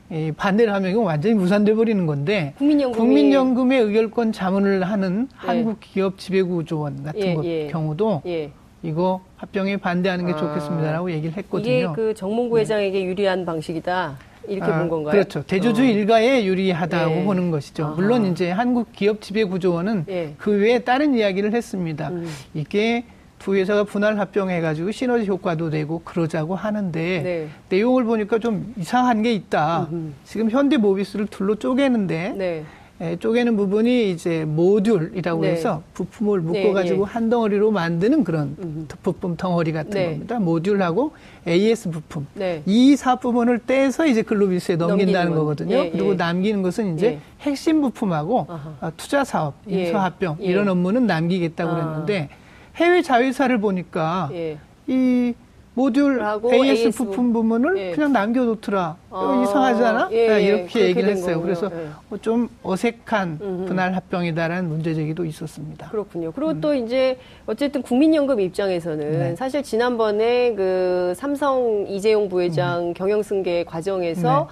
이 0.09 0.31
반대를 0.37 0.73
하면 0.73 0.91
이건 0.91 1.03
완전히 1.03 1.35
무산돼 1.35 1.73
버리는 1.73 2.05
건데 2.05 2.53
국민연금이... 2.57 2.97
국민연금의 2.97 3.81
의결권 3.81 4.31
자문을 4.31 4.83
하는 4.83 5.27
네. 5.27 5.27
한국기업지배구조원 5.35 7.03
같은 7.03 7.21
예, 7.21 7.33
것 7.33 7.45
예. 7.45 7.67
경우도 7.67 8.21
예. 8.25 8.51
이거 8.83 9.21
합병에 9.37 9.77
반대하는 9.77 10.25
게 10.25 10.33
아, 10.33 10.37
좋겠습니다라고 10.37 11.11
얘기를 11.11 11.35
했거든요. 11.37 11.71
이게 11.71 11.87
그 11.95 12.13
정몽구 12.13 12.59
회장에게 12.59 12.99
네. 12.99 13.05
유리한 13.05 13.45
방식이다. 13.45 14.17
이렇게 14.47 14.71
아, 14.71 14.79
본 14.79 14.87
건가요? 14.89 15.11
그렇죠. 15.11 15.43
대주주 15.43 15.81
어. 15.81 15.85
일가에 15.85 16.45
유리하다고 16.45 17.15
예. 17.15 17.23
보는 17.25 17.51
것이죠. 17.51 17.85
아하. 17.85 17.93
물론 17.95 18.25
이제 18.25 18.49
한국 18.49 18.93
기업 18.93 19.21
지배 19.21 19.43
구조원은 19.43 20.05
예. 20.07 20.33
그 20.37 20.51
외에 20.51 20.79
다른 20.79 21.15
이야기를 21.15 21.53
했습니다. 21.53 22.09
음. 22.09 22.29
이게 22.53 23.03
두 23.39 23.55
회사가 23.55 23.83
분할 23.83 24.19
합병해가지고 24.19 24.91
시너지 24.91 25.27
효과도 25.27 25.69
되고 25.69 25.99
그러자고 26.03 26.55
하는데 26.55 27.21
네. 27.21 27.47
내용을 27.69 28.03
보니까 28.05 28.39
좀 28.39 28.73
이상한 28.77 29.21
게 29.21 29.33
있다. 29.33 29.87
음흠. 29.91 30.11
지금 30.23 30.49
현대 30.49 30.77
모비스를 30.77 31.27
둘로 31.27 31.55
쪼개는데 31.55 32.33
네. 32.37 32.63
에, 32.99 33.15
쪼개는 33.17 33.57
부분이 33.57 34.09
이제 34.11 34.43
모듈이라고 34.45 35.41
네. 35.41 35.51
해서 35.51 35.83
부품을 35.93 36.41
묶어 36.41 36.73
가지고 36.73 37.05
네, 37.05 37.05
네. 37.05 37.13
한 37.13 37.29
덩어리로 37.29 37.71
만드는 37.71 38.23
그런 38.23 38.55
음흠. 38.59 38.87
부품 39.03 39.37
덩어리 39.37 39.71
같은 39.71 39.91
네. 39.91 40.05
겁니다. 40.05 40.39
모듈하고 40.39 41.11
AS 41.47 41.91
부품 41.91 42.25
네. 42.33 42.63
이 42.65 42.95
사부분을 42.95 43.59
떼서 43.59 44.07
이제 44.07 44.23
글로비스에 44.23 44.77
넘긴다는 44.77 45.35
거거든요. 45.35 45.75
예, 45.75 45.89
그리고 45.91 46.11
예. 46.11 46.15
남기는 46.15 46.61
것은 46.63 46.95
이제 46.95 47.07
예. 47.07 47.19
핵심 47.41 47.81
부품하고 47.81 48.47
아하. 48.49 48.91
투자 48.97 49.23
사업, 49.23 49.53
인수 49.67 49.95
합병 49.97 50.37
이런 50.39 50.67
업무는 50.67 51.05
남기겠다고 51.05 51.69
아. 51.71 51.75
그랬는데. 51.75 52.29
해외 52.77 53.01
자회사를 53.01 53.59
보니까 53.59 54.29
예. 54.33 54.57
이 54.85 55.33
모듈 55.77 56.19
AS, 56.51 56.87
AS 56.87 56.97
부품 56.97 57.31
부문을 57.33 57.77
예. 57.77 57.91
그냥 57.91 58.11
남겨놓더라. 58.11 58.97
아, 59.11 59.43
이상하잖아? 59.43 60.09
예, 60.11 60.29
아, 60.29 60.37
이렇게 60.39 60.85
얘기를 60.85 61.07
했어요. 61.09 61.39
그래서 61.39 61.69
예. 61.71 61.89
뭐좀 62.09 62.49
어색한 62.63 63.39
음흠. 63.39 63.65
분할 63.67 63.95
합병이다라는 63.95 64.69
문제 64.69 64.95
제기도 64.95 65.23
있었습니다. 65.23 65.89
그렇군요. 65.89 66.31
그리고 66.31 66.51
음. 66.51 66.61
또 66.61 66.73
이제 66.73 67.19
어쨌든 67.45 67.83
국민연금 67.83 68.39
입장에서는 68.39 69.11
네. 69.11 69.35
사실 69.35 69.61
지난번에 69.61 70.55
그 70.55 71.13
삼성 71.15 71.85
이재용 71.87 72.27
부회장 72.27 72.87
음. 72.87 72.93
경영승계 72.95 73.65
과정에서 73.65 74.49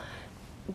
네. 0.68 0.74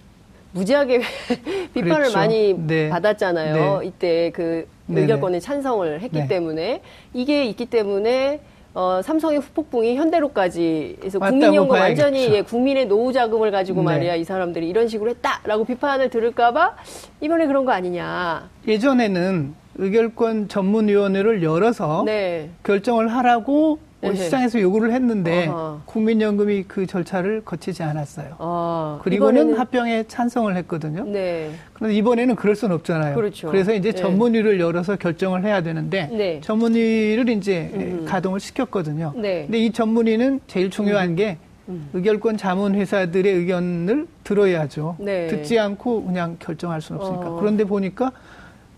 무지하게 0.53 1.01
비판을 1.75 1.95
그렇죠. 1.95 2.19
많이 2.19 2.55
네. 2.67 2.89
받았잖아요. 2.89 3.79
네. 3.79 3.87
이때 3.87 4.31
그 4.35 4.67
의결권에 4.89 5.39
찬성을 5.39 6.01
했기 6.01 6.19
네. 6.19 6.27
때문에 6.27 6.83
이게 7.15 7.45
있기 7.45 7.67
때문에 7.67 8.41
어, 8.73 9.01
삼성의 9.03 9.41
후폭풍이 9.41 9.97
현대로까지 9.97 10.97
해서 11.05 11.19
국민연금 11.19 11.71
완전히 11.71 12.33
예, 12.33 12.43
국민의 12.43 12.87
노후 12.87 13.13
자금을 13.13 13.51
가지고 13.51 13.81
네. 13.81 13.87
말이야 13.87 14.15
이 14.15 14.25
사람들이 14.25 14.69
이런 14.69 14.87
식으로 14.87 15.11
했다라고 15.11 15.65
비판을 15.65 16.09
들을까봐 16.11 16.77
이번에 17.21 17.47
그런 17.47 17.65
거 17.65 17.73
아니냐. 17.73 18.49
예전에는 18.69 19.55
의결권 19.77 20.49
전문위원회를 20.49 21.43
열어서 21.43 22.05
네. 22.07 22.51
결정을 22.63 23.09
하라고 23.09 23.79
네. 24.01 24.15
시장에서 24.15 24.61
요구를 24.61 24.93
했는데 24.93 25.49
어허. 25.49 25.83
국민연금이 25.85 26.65
그 26.67 26.87
절차를 26.87 27.43
거치지 27.45 27.83
않았어요. 27.83 28.37
아, 28.39 28.99
그리고는 29.03 29.43
이번에는... 29.43 29.59
합병에 29.59 30.05
찬성을 30.09 30.55
했거든요. 30.57 31.05
네. 31.05 31.51
그런데 31.75 31.97
이번에는 31.97 32.35
그럴 32.37 32.57
수는 32.57 32.75
없잖아요. 32.77 33.15
그렇죠. 33.15 33.49
그래서 33.51 33.75
이제 33.75 33.93
네. 33.93 34.01
전문위를 34.01 34.59
열어서 34.59 34.97
결정을 34.97 35.45
해야 35.45 35.63
되는데 35.63 36.07
네. 36.07 36.41
전문위를 36.43 37.29
이제 37.29 37.71
음. 37.75 38.05
가동을 38.09 38.41
시켰거든요. 38.41 39.13
네. 39.17 39.43
근데 39.43 39.59
이 39.59 39.71
전문위는 39.71 40.41
제일 40.47 40.71
중요한 40.71 41.11
음. 41.11 41.17
게 41.17 41.37
음. 41.69 41.89
의결권 41.93 42.39
자문 42.39 42.75
회사들의 42.75 43.33
의견을 43.33 44.07
들어야죠. 44.25 44.97
네. 44.99 45.27
듣지 45.29 45.59
않고 45.59 46.05
그냥 46.05 46.37
결정할 46.39 46.81
수는 46.81 47.01
없으니까. 47.01 47.33
어. 47.33 47.37
그런데 47.39 47.65
보니까 47.65 48.13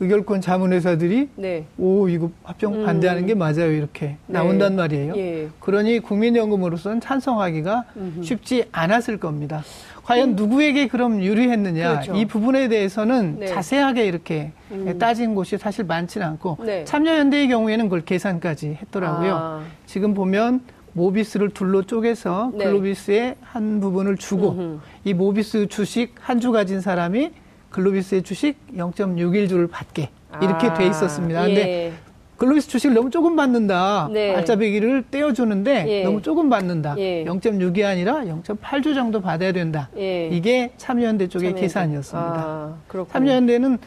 의결권 0.02 0.40
자문회사들이 0.40 1.28
네. 1.36 1.64
오 1.78 2.08
이거 2.08 2.30
합병 2.42 2.74
음. 2.74 2.84
반대하는 2.84 3.24
게 3.26 3.34
맞아요 3.34 3.70
이렇게 3.70 4.06
네. 4.06 4.16
나온단 4.26 4.74
말이에요. 4.74 5.14
예. 5.16 5.48
그러니 5.60 6.00
국민연금으로서는 6.00 7.00
찬성하기가 7.00 7.84
음흠. 7.96 8.22
쉽지 8.24 8.64
않았을 8.72 9.18
겁니다. 9.18 9.62
과연 10.02 10.30
음. 10.30 10.36
누구에게 10.36 10.88
그럼 10.88 11.22
유리했느냐 11.22 11.90
그렇죠. 11.92 12.14
이 12.16 12.24
부분에 12.24 12.66
대해서는 12.66 13.36
네. 13.38 13.46
자세하게 13.46 14.04
이렇게 14.06 14.50
음. 14.72 14.98
따진 14.98 15.36
곳이 15.36 15.56
사실 15.56 15.84
많지는 15.84 16.26
않고 16.26 16.58
네. 16.66 16.84
참여연대의 16.84 17.46
경우에는 17.48 17.84
그걸 17.84 18.00
계산까지 18.00 18.78
했더라고요. 18.82 19.34
아. 19.40 19.62
지금 19.86 20.14
보면 20.14 20.62
모비스를 20.94 21.50
둘로 21.50 21.82
쪼개서 21.84 22.52
네. 22.54 22.64
글로비스의 22.64 23.36
한 23.40 23.78
부분을 23.80 24.16
주고 24.16 24.50
음흠. 24.50 24.78
이 25.04 25.14
모비스 25.14 25.68
주식 25.68 26.14
한 26.20 26.40
주 26.40 26.50
가진 26.50 26.80
사람이 26.80 27.30
글로비스의 27.72 28.22
주식 28.22 28.56
0.61주를 28.76 29.70
받게 29.70 30.10
이렇게 30.40 30.68
아, 30.68 30.74
돼 30.74 30.86
있었습니다. 30.86 31.42
근데 31.42 31.86
예. 31.86 31.92
글로비스 32.36 32.68
주식을 32.68 32.94
너무 32.94 33.10
조금 33.10 33.36
받는다. 33.36 34.08
네. 34.12 34.34
알짜배기를 34.34 35.04
떼어주는데 35.10 35.84
예. 35.88 36.02
너무 36.04 36.22
조금 36.22 36.48
받는다. 36.48 36.96
예. 36.98 37.24
0.6이 37.24 37.84
아니라 37.84 38.24
0.8주 38.24 38.94
정도 38.94 39.20
받아야 39.20 39.52
된다. 39.52 39.88
예. 39.96 40.28
이게 40.28 40.72
참여연대 40.76 41.28
쪽의 41.28 41.50
참여연대. 41.50 41.60
계산이었습니다. 41.60 42.40
아, 42.44 42.76
참여연대는 43.12 43.78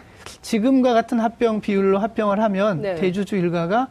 지금과 0.42 0.94
같은 0.94 1.20
합병 1.20 1.62
비율로 1.62 2.00
합병을 2.00 2.42
하면 2.42 2.82
네. 2.82 2.96
대주주 2.96 3.36
일가가 3.36 3.88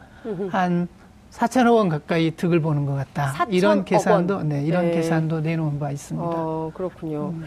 한 0.49 0.87
4천억 1.31 1.75
원 1.75 1.89
가까이 1.89 2.31
득을 2.31 2.61
보는 2.61 2.85
것 2.85 2.95
같다. 2.95 3.45
이런 3.49 3.85
계산도 3.85 4.43
네, 4.43 4.63
이런 4.63 4.85
네. 4.85 4.91
계산도 4.91 5.41
내놓은 5.41 5.79
바 5.79 5.91
있습니다. 5.91 6.27
어, 6.27 6.71
그렇군요. 6.73 7.33
음. 7.35 7.45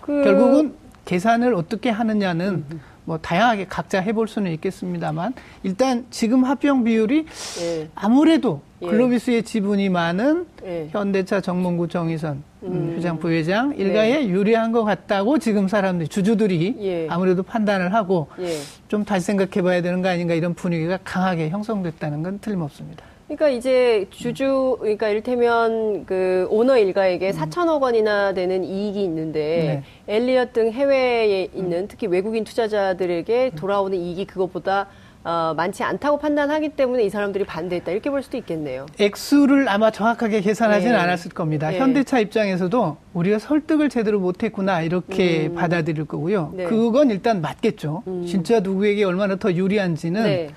그... 0.00 0.22
결국은 0.24 0.74
계산을 1.08 1.54
어떻게 1.54 1.88
하느냐는 1.88 2.66
뭐 3.06 3.16
다양하게 3.16 3.64
각자 3.66 3.98
해볼 3.98 4.28
수는 4.28 4.52
있겠습니다만 4.52 5.32
일단 5.62 6.04
지금 6.10 6.44
합병 6.44 6.84
비율이 6.84 7.24
예. 7.62 7.88
아무래도 7.94 8.60
예. 8.82 8.86
글로비스의 8.86 9.42
지분이 9.44 9.88
많은 9.88 10.46
예. 10.66 10.88
현대차 10.90 11.40
정몽구 11.40 11.88
정의선 11.88 12.42
음. 12.64 12.94
회장 12.94 13.18
부회장 13.18 13.74
일가에 13.74 14.18
네. 14.18 14.28
유리한 14.28 14.72
것 14.72 14.84
같다고 14.84 15.38
지금 15.38 15.66
사람들이 15.66 16.08
주주들이 16.08 16.76
예. 16.80 17.06
아무래도 17.08 17.42
판단을 17.42 17.94
하고 17.94 18.28
예. 18.40 18.58
좀 18.88 19.06
다시 19.06 19.24
생각해봐야 19.24 19.80
되는 19.80 20.02
거 20.02 20.10
아닌가 20.10 20.34
이런 20.34 20.52
분위기가 20.52 20.98
강하게 21.02 21.48
형성됐다는 21.48 22.22
건 22.22 22.38
틀림없습니다. 22.40 23.02
그러니까 23.28 23.50
이제 23.50 24.06
주주 24.10 24.78
그러니까 24.80 25.08
이를테면 25.10 26.06
그 26.06 26.46
오너 26.50 26.78
일가에게 26.78 27.30
음. 27.30 27.36
4천억 27.36 27.82
원이나 27.82 28.32
되는 28.32 28.64
이익이 28.64 29.04
있는데 29.04 29.82
네. 30.08 30.14
엘리엇 30.14 30.54
등 30.54 30.72
해외에 30.72 31.50
있는 31.54 31.88
특히 31.88 32.06
외국인 32.06 32.44
투자자들에게 32.44 33.52
돌아오는 33.54 33.96
이익이 33.96 34.24
그것보다 34.24 34.86
어, 35.24 35.52
많지 35.54 35.82
않다고 35.82 36.18
판단하기 36.18 36.70
때문에 36.70 37.02
이 37.02 37.10
사람들이 37.10 37.44
반대했다 37.44 37.92
이렇게 37.92 38.08
볼 38.08 38.22
수도 38.22 38.38
있겠네요. 38.38 38.86
액수를 38.98 39.68
아마 39.68 39.90
정확하게 39.90 40.40
계산하지는 40.40 40.94
네. 40.94 40.98
않았을 40.98 41.32
겁니다. 41.32 41.68
네. 41.70 41.78
현대차 41.78 42.20
입장에서도 42.20 42.96
우리가 43.12 43.38
설득을 43.38 43.90
제대로 43.90 44.20
못했구나 44.20 44.80
이렇게 44.80 45.48
음. 45.48 45.54
받아들일 45.54 46.06
거고요. 46.06 46.52
네. 46.54 46.64
그건 46.64 47.10
일단 47.10 47.42
맞겠죠. 47.42 48.04
음. 48.06 48.24
진짜 48.24 48.60
누구에게 48.60 49.04
얼마나 49.04 49.36
더 49.36 49.52
유리한지는 49.52 50.22
네. 50.22 50.48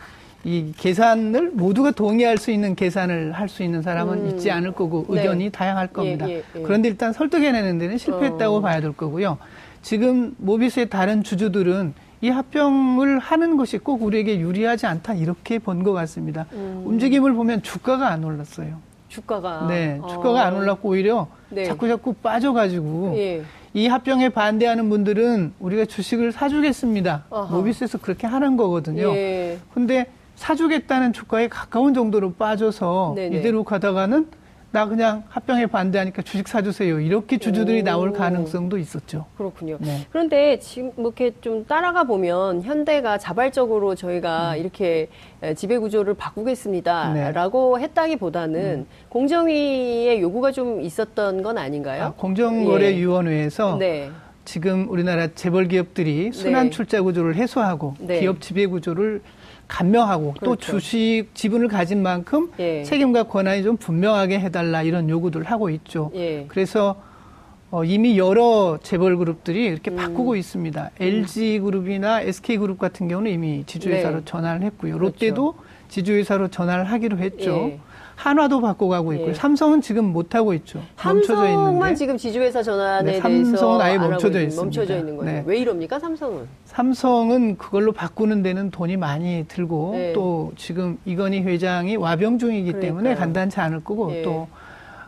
이 0.43 0.71
계산을 0.75 1.51
모두가 1.51 1.91
동의할 1.91 2.37
수 2.37 2.51
있는 2.51 2.73
계산을 2.75 3.31
할 3.33 3.47
수 3.47 3.63
있는 3.63 3.81
사람은 3.81 4.19
음. 4.25 4.29
있지 4.29 4.49
않을 4.49 4.71
거고 4.71 5.05
네. 5.09 5.19
의견이 5.19 5.43
네. 5.45 5.49
다양할 5.49 5.87
겁니다. 5.87 6.27
예, 6.29 6.35
예, 6.35 6.43
예. 6.55 6.61
그런데 6.61 6.87
일단 6.89 7.11
설득해내는 7.13 7.77
데는 7.79 7.97
실패했다고 7.97 8.55
어. 8.57 8.61
봐야 8.61 8.79
될 8.81 8.93
거고요. 8.93 9.37
지금 9.81 10.33
모비스의 10.37 10.89
다른 10.89 11.21
주주들은 11.23 11.93
이 12.21 12.29
합병을 12.29 13.19
하는 13.19 13.57
것이 13.57 13.77
꼭 13.79 14.03
우리에게 14.03 14.39
유리하지 14.39 14.85
않다 14.85 15.15
이렇게 15.15 15.59
본 15.59 15.83
것 15.83 15.91
같습니다. 15.93 16.45
음. 16.53 16.83
움직임을 16.85 17.33
보면 17.33 17.61
주가가 17.61 18.07
안 18.09 18.23
올랐어요. 18.23 18.77
주가가 19.09 19.67
네, 19.67 19.99
주가가 20.07 20.29
어. 20.29 20.37
안 20.45 20.55
올랐고 20.55 20.87
오히려 20.89 21.27
네. 21.49 21.65
자꾸 21.65 21.87
자꾸 21.87 22.13
빠져가지고 22.13 23.13
예. 23.17 23.41
이 23.73 23.87
합병에 23.87 24.29
반대하는 24.29 24.89
분들은 24.89 25.53
우리가 25.59 25.85
주식을 25.85 26.31
사주겠습니다. 26.31 27.25
어허. 27.29 27.55
모비스에서 27.57 27.97
그렇게 27.97 28.27
하는 28.27 28.55
거거든요. 28.55 29.13
예. 29.15 29.57
근데 29.73 30.05
사주겠다는 30.35 31.13
주가에 31.13 31.47
가까운 31.47 31.93
정도로 31.93 32.33
빠져서 32.33 33.13
네네. 33.15 33.37
이대로 33.37 33.63
가다가는 33.63 34.27
나 34.73 34.87
그냥 34.87 35.23
합병에 35.27 35.65
반대하니까 35.65 36.21
주식 36.21 36.47
사주세요. 36.47 37.01
이렇게 37.01 37.37
주주들이 37.37 37.81
오. 37.81 37.83
나올 37.83 38.13
가능성도 38.13 38.77
있었죠. 38.77 39.25
그렇군요. 39.37 39.77
네. 39.81 40.07
그런데 40.11 40.59
지금 40.59 40.91
뭐 40.95 41.07
이렇게 41.07 41.33
좀 41.41 41.65
따라가 41.65 42.05
보면 42.05 42.61
현대가 42.61 43.17
자발적으로 43.17 43.95
저희가 43.95 44.53
음. 44.53 44.59
이렇게 44.59 45.09
지배 45.57 45.77
구조를 45.77 46.13
바꾸겠습니다라고 46.13 47.77
네. 47.77 47.83
했다기보다는 47.83 48.61
음. 48.61 48.87
공정위의 49.09 50.21
요구가 50.21 50.53
좀 50.53 50.79
있었던 50.79 51.43
건 51.43 51.57
아닌가요? 51.57 52.03
아, 52.05 52.13
공정거래위원회에서 52.13 53.75
네. 53.77 54.09
지금 54.45 54.87
우리나라 54.89 55.27
재벌 55.35 55.67
기업들이 55.67 56.31
순환 56.31 56.67
네. 56.67 56.69
출자 56.69 57.01
구조를 57.01 57.35
해소하고 57.35 57.95
네. 57.99 58.21
기업 58.21 58.39
지배 58.39 58.65
구조를 58.67 59.21
간명하고 59.71 60.33
그렇죠. 60.33 60.45
또 60.45 60.55
주식 60.57 61.27
지분을 61.33 61.69
가진 61.69 62.03
만큼 62.03 62.51
예. 62.59 62.83
책임과 62.83 63.23
권한이 63.23 63.63
좀 63.63 63.77
분명하게 63.77 64.39
해달라 64.39 64.83
이런 64.83 65.09
요구들 65.09 65.41
을 65.41 65.45
하고 65.47 65.69
있죠. 65.69 66.11
예. 66.13 66.45
그래서 66.49 67.01
어, 67.71 67.85
이미 67.85 68.17
여러 68.17 68.77
재벌 68.83 69.15
그룹들이 69.15 69.65
이렇게 69.65 69.89
음. 69.91 69.95
바꾸고 69.95 70.35
있습니다. 70.35 70.91
음. 70.99 71.03
LG 71.03 71.59
그룹이나 71.59 72.19
SK 72.21 72.57
그룹 72.57 72.79
같은 72.79 73.07
경우는 73.07 73.31
이미 73.31 73.63
지주회사로 73.65 74.17
네. 74.17 74.21
전환을 74.25 74.63
했고요. 74.63 74.97
그렇죠. 74.97 75.13
롯데도 75.13 75.55
지주회사로 75.87 76.49
전환을 76.49 76.85
하기로 76.85 77.17
했죠. 77.19 77.51
예. 77.51 77.79
한화도 78.21 78.61
바꿔가고 78.61 79.13
있고요. 79.13 79.29
예. 79.29 79.33
삼성은 79.33 79.81
지금 79.81 80.05
못 80.05 80.35
하고 80.35 80.53
있죠. 80.53 80.79
멈춰져 81.03 81.47
있는데. 81.49 81.95
지금 81.95 82.17
지주회사 82.17 82.61
전환에 82.61 83.13
네, 83.13 83.19
삼성은 83.19 83.81
아예 83.81 83.97
멈춰져 83.97 84.41
있습니다. 84.41 84.61
멈춰져 84.63 84.97
있는 84.99 85.17
거예요. 85.17 85.31
네. 85.31 85.43
왜 85.47 85.57
이럽니까 85.57 85.97
삼성은? 85.97 86.47
삼성은 86.65 87.57
그걸로 87.57 87.91
바꾸는 87.91 88.43
데는 88.43 88.69
돈이 88.69 88.97
많이 88.97 89.45
들고 89.47 89.91
네. 89.93 90.13
또 90.13 90.51
지금 90.55 90.99
이건희 91.03 91.41
회장이 91.41 91.95
와병 91.95 92.37
중이기 92.37 92.73
그러니까요. 92.73 92.81
때문에 92.81 93.15
간단치 93.15 93.59
않을 93.59 93.83
거고 93.83 94.13
예. 94.13 94.21
또 94.21 94.47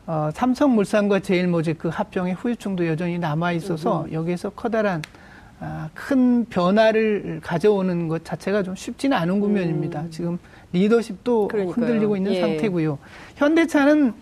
어, 0.08 0.30
삼성물산과 0.34 1.20
제일모직 1.20 1.78
그 1.78 1.90
합병의 1.90 2.34
후유증도 2.34 2.88
여전히 2.88 3.20
남아 3.20 3.52
있어서 3.52 4.08
여기에서 4.12 4.50
커다란 4.50 5.04
아, 5.60 5.88
큰 5.94 6.46
변화를 6.46 7.40
가져오는 7.44 8.08
것 8.08 8.26
자체가 8.26 8.64
좀 8.64 8.76
쉽지는 8.76 9.16
않은 9.16 9.40
국면입니다. 9.40 10.02
음. 10.02 10.10
지금 10.10 10.40
리더십도 10.74 11.48
그러니까요. 11.48 11.74
흔들리고 11.86 12.18
있는 12.18 12.34
예. 12.34 12.42
상태고요. 12.42 12.98
현대차는 13.36 14.14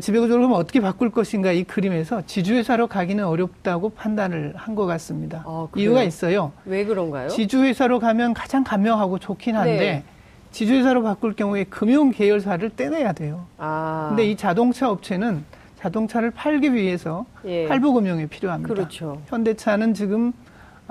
지배구조를 0.00 0.46
그럼 0.46 0.52
어떻게 0.52 0.80
바꿀 0.80 1.10
것인가 1.10 1.50
이 1.50 1.64
그림에서 1.64 2.22
지주회사로 2.24 2.86
가기는 2.86 3.24
어렵다고 3.24 3.88
판단을 3.90 4.52
한 4.54 4.76
것 4.76 4.86
같습니다. 4.86 5.42
아, 5.44 5.66
이유가 5.76 6.04
있어요. 6.04 6.52
왜 6.64 6.84
그런가요? 6.84 7.28
지주회사로 7.28 7.98
가면 7.98 8.32
가장 8.32 8.62
간명하고 8.62 9.18
좋긴 9.18 9.56
한데 9.56 9.76
네. 9.78 10.04
지주회사로 10.52 11.02
바꿀 11.02 11.34
경우에 11.34 11.64
금융 11.64 12.10
계열사를 12.10 12.70
떼내야 12.76 13.12
돼요. 13.12 13.46
아. 13.58 14.06
근데 14.10 14.26
이 14.30 14.36
자동차 14.36 14.88
업체는 14.88 15.42
자동차를 15.80 16.30
팔기 16.30 16.74
위해서 16.74 17.26
예. 17.44 17.66
할부금융이 17.66 18.26
필요합니다. 18.28 18.72
그렇죠. 18.72 19.20
현대차는 19.26 19.94
지금 19.94 20.32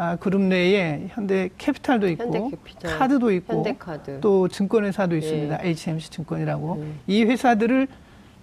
아, 0.01 0.15
그룹 0.15 0.41
내에 0.41 1.03
현대 1.09 1.51
캐피탈도 1.59 2.09
있고 2.09 2.23
현대캐피탈, 2.23 2.97
카드도 2.97 3.31
있고 3.33 3.53
현대카드. 3.57 4.17
또 4.19 4.47
증권회사도 4.47 5.15
있습니다. 5.15 5.59
예. 5.63 5.69
HMC 5.69 6.09
증권이라고 6.09 6.73
음. 6.73 6.99
이 7.05 7.23
회사들을 7.23 7.87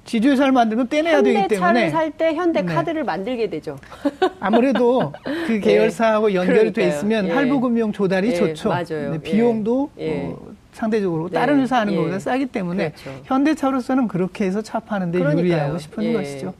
지주회사를 0.04 0.52
만들면 0.52 0.86
떼내야 0.88 1.20
되기 1.22 1.48
때문에 1.48 1.56
현대차를 1.66 1.90
살 1.90 2.10
때 2.12 2.34
현대카드를 2.36 3.00
네. 3.00 3.04
만들게 3.04 3.50
되죠. 3.50 3.76
아무래도 4.38 5.12
그 5.48 5.54
예. 5.54 5.58
계열사하고 5.58 6.30
예. 6.30 6.36
연결이 6.36 6.72
돼 6.72 6.86
있으면 6.86 7.26
예. 7.26 7.32
할부금융 7.32 7.90
조달이 7.90 8.28
예. 8.28 8.34
좋죠. 8.34 8.68
맞아요. 8.68 9.10
네, 9.10 9.18
비용도 9.18 9.90
어, 9.98 10.38
상대적으로 10.70 11.28
다른 11.28 11.56
네. 11.56 11.62
회사 11.62 11.80
하는 11.80 11.96
것보다 11.96 12.20
싸기 12.20 12.46
때문에 12.46 12.92
그렇죠. 12.92 13.20
현대차로서는 13.24 14.06
그렇게 14.06 14.44
해서 14.44 14.62
차 14.62 14.78
파는데 14.78 15.18
그러니까요. 15.18 15.44
유리하고 15.44 15.78
싶은 15.78 16.12
것이죠. 16.12 16.54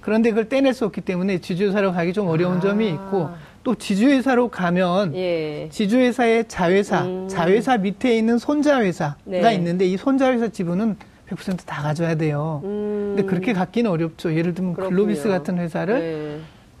그런데 0.00 0.30
그걸 0.30 0.48
떼낼 0.48 0.74
수 0.74 0.84
없기 0.86 1.02
때문에 1.02 1.38
지주회사로 1.38 1.92
가기 1.92 2.12
좀 2.12 2.26
어려운 2.26 2.56
아. 2.56 2.60
점이 2.60 2.88
있고 2.88 3.30
또 3.62 3.74
지주회사로 3.74 4.48
가면 4.48 5.14
예. 5.14 5.68
지주회사의 5.70 6.48
자회사, 6.48 7.02
음. 7.04 7.28
자회사 7.28 7.76
밑에 7.76 8.16
있는 8.16 8.38
손자회사가 8.38 9.16
네. 9.24 9.54
있는데 9.54 9.86
이 9.86 9.96
손자회사 9.96 10.48
지분은 10.48 10.96
100%다 11.28 11.82
가져야 11.82 12.14
돼요. 12.14 12.62
음. 12.64 13.14
근데 13.14 13.28
그렇게 13.28 13.52
갖기는 13.52 13.90
어렵죠. 13.90 14.34
예를 14.34 14.54
들면 14.54 14.74
그렇군요. 14.74 14.96
글로비스 14.96 15.28
같은 15.28 15.58
회사를 15.58 16.00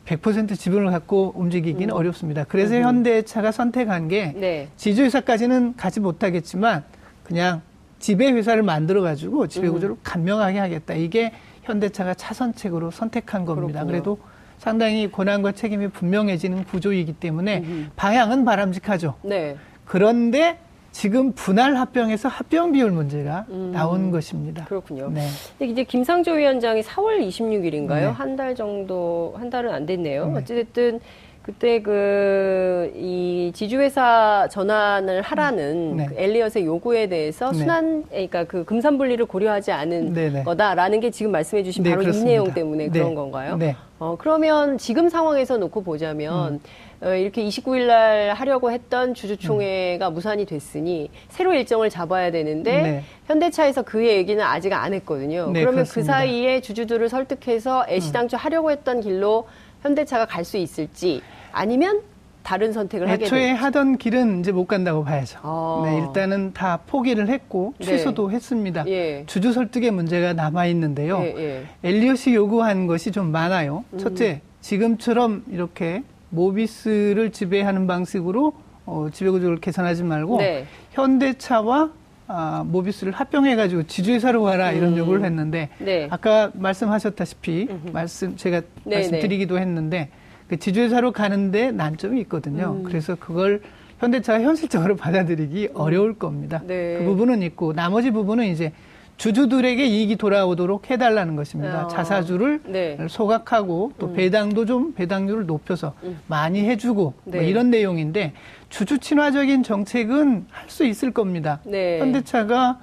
네. 0.06 0.16
100% 0.16 0.58
지분을 0.58 0.90
갖고 0.90 1.32
움직이기는 1.36 1.90
음. 1.90 1.96
어렵습니다. 1.96 2.44
그래서 2.44 2.76
음. 2.76 2.82
현대차가 2.82 3.52
선택한 3.52 4.08
게 4.08 4.32
네. 4.36 4.68
지주회사까지는 4.76 5.76
가지 5.76 6.00
못하겠지만 6.00 6.82
그냥 7.22 7.60
지배회사를 7.98 8.62
만들어 8.62 9.02
가지고 9.02 9.46
지배구조를 9.46 9.96
음. 9.96 10.00
간명하게 10.02 10.58
하겠다. 10.58 10.94
이게 10.94 11.32
현대차가 11.64 12.14
차선책으로 12.14 12.90
선택한 12.90 13.44
겁니다. 13.44 13.84
그렇군요. 13.84 13.86
그래도 13.86 14.18
상당히 14.64 15.10
권한과 15.10 15.52
책임이 15.52 15.88
분명해지는 15.88 16.64
구조이기 16.64 17.14
때문에 17.14 17.60
음흠. 17.60 17.86
방향은 17.96 18.44
바람직하죠. 18.44 19.14
네. 19.22 19.56
그런데 19.86 20.58
지금 20.92 21.32
분할 21.32 21.76
합병에서 21.76 22.28
합병 22.28 22.72
비율 22.72 22.90
문제가 22.90 23.46
음. 23.48 23.70
나온 23.72 24.10
것입니다. 24.10 24.66
그렇군요. 24.66 25.10
네. 25.10 25.26
이제 25.60 25.82
김상조 25.82 26.32
위원장이 26.32 26.82
4월 26.82 27.26
26일인가요? 27.26 27.88
네. 27.88 28.04
한달 28.06 28.54
정도 28.54 29.34
한 29.38 29.48
달은 29.48 29.72
안 29.72 29.86
됐네요. 29.86 30.26
네. 30.26 30.38
어찌됐든 30.40 31.00
그때 31.42 31.80
그, 31.80 32.92
이 32.94 33.50
지주회사 33.54 34.48
전환을 34.50 35.22
하라는 35.22 35.96
네. 35.96 36.06
그 36.06 36.14
엘리엇의 36.16 36.66
요구에 36.66 37.08
대해서 37.08 37.50
네. 37.50 37.58
순환, 37.58 38.04
그러니까 38.10 38.44
그 38.44 38.64
금산분리를 38.64 39.24
고려하지 39.24 39.72
않은 39.72 40.12
네네. 40.12 40.30
네. 40.30 40.42
거다라는 40.44 41.00
게 41.00 41.10
지금 41.10 41.32
말씀해 41.32 41.62
주신 41.62 41.82
네, 41.82 41.90
바로 41.90 42.02
그렇습니다. 42.02 42.30
이 42.30 42.32
내용 42.32 42.52
때문에 42.52 42.88
네. 42.88 42.98
그런 42.98 43.14
건가요? 43.14 43.56
네. 43.56 43.74
어, 43.98 44.16
그러면 44.18 44.76
지금 44.76 45.08
상황에서 45.08 45.56
놓고 45.56 45.82
보자면, 45.82 46.54
음. 46.54 46.60
어, 47.02 47.14
이렇게 47.14 47.42
29일 47.42 47.86
날 47.86 48.34
하려고 48.34 48.70
했던 48.70 49.14
주주총회가 49.14 50.08
음. 50.08 50.14
무산이 50.14 50.44
됐으니 50.44 51.10
새로 51.30 51.54
일정을 51.54 51.88
잡아야 51.88 52.30
되는데 52.30 52.82
네. 52.82 53.04
현대차에서 53.26 53.82
그 53.82 54.06
얘기는 54.06 54.42
아직 54.44 54.74
안 54.74 54.92
했거든요. 54.92 55.50
네, 55.50 55.60
그러면 55.60 55.84
그 55.84 55.90
그렇습니다. 55.92 55.94
그 55.94 56.04
사이에 56.04 56.60
주주들을 56.60 57.08
설득해서 57.08 57.86
애시당초 57.88 58.36
음. 58.36 58.38
하려고 58.38 58.70
했던 58.70 59.00
길로 59.00 59.46
현대차가 59.82 60.26
갈 60.26 60.44
수 60.44 60.56
있을지 60.56 61.22
아니면 61.52 62.00
다른 62.42 62.72
선택을 62.72 63.08
하게 63.10 63.26
애초에 63.26 63.40
될지. 63.48 63.62
하던 63.62 63.98
길은 63.98 64.40
이제 64.40 64.50
못 64.50 64.66
간다고 64.66 65.04
봐야죠. 65.04 65.38
아. 65.42 65.82
네, 65.84 65.98
일단은 65.98 66.52
다 66.54 66.80
포기를 66.86 67.28
했고 67.28 67.74
네. 67.78 67.84
취소도 67.86 68.30
했습니다. 68.30 68.84
예. 68.88 69.24
주주 69.26 69.52
설득의 69.52 69.90
문제가 69.90 70.32
남아 70.32 70.66
있는데요. 70.66 71.20
예, 71.20 71.34
예. 71.36 71.64
엘리엇이 71.84 72.34
요구한 72.34 72.86
것이 72.86 73.12
좀 73.12 73.30
많아요. 73.30 73.84
음. 73.92 73.98
첫째, 73.98 74.40
지금처럼 74.62 75.44
이렇게 75.50 76.02
모비스를 76.30 77.30
지배하는 77.30 77.86
방식으로 77.86 78.54
어, 78.86 79.08
지배구조를 79.12 79.58
개선하지 79.60 80.02
말고 80.04 80.38
네. 80.38 80.66
현대차와 80.92 81.90
아, 82.32 82.62
모비스를 82.64 83.12
합병해가지고 83.12 83.88
지주회사로 83.88 84.44
가라 84.44 84.70
이런 84.70 84.92
음. 84.92 84.98
요구를 84.98 85.24
했는데 85.24 85.68
네. 85.78 86.06
아까 86.10 86.52
말씀하셨다시피 86.54 87.66
음흠. 87.68 87.90
말씀 87.92 88.36
제가 88.36 88.60
네, 88.84 88.96
말씀드리기도 88.96 89.56
네. 89.56 89.62
했는데 89.62 90.08
그 90.46 90.56
지주회사로 90.56 91.10
가는데 91.10 91.72
난점이 91.72 92.20
있거든요. 92.22 92.76
음. 92.78 92.84
그래서 92.84 93.16
그걸 93.16 93.60
현대차가 93.98 94.42
현실적으로 94.42 94.94
받아들이기 94.96 95.70
음. 95.72 95.76
어려울 95.76 96.14
겁니다. 96.14 96.62
네. 96.64 96.98
그 96.98 97.04
부분은 97.04 97.42
있고 97.42 97.72
나머지 97.72 98.12
부분은 98.12 98.46
이제 98.46 98.72
주주들에게 99.20 99.84
이익이 99.84 100.16
돌아오도록 100.16 100.90
해달라는 100.90 101.36
것입니다. 101.36 101.84
어. 101.84 101.88
자사주를 101.88 102.62
네. 102.64 102.96
소각하고 103.10 103.92
또 103.98 104.06
음. 104.06 104.14
배당도 104.14 104.64
좀 104.64 104.94
배당률을 104.94 105.44
높여서 105.44 105.92
음. 106.04 106.18
많이 106.26 106.60
해주고 106.64 107.02
뭐 107.02 107.14
네. 107.24 107.40
뭐 107.40 107.46
이런 107.46 107.68
내용인데 107.68 108.32
주주 108.70 108.96
친화적인 108.98 109.62
정책은 109.62 110.46
할 110.50 110.70
수 110.70 110.86
있을 110.86 111.10
겁니다. 111.10 111.58
네. 111.64 111.98
현대차가 111.98 112.78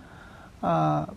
아, 0.62 1.08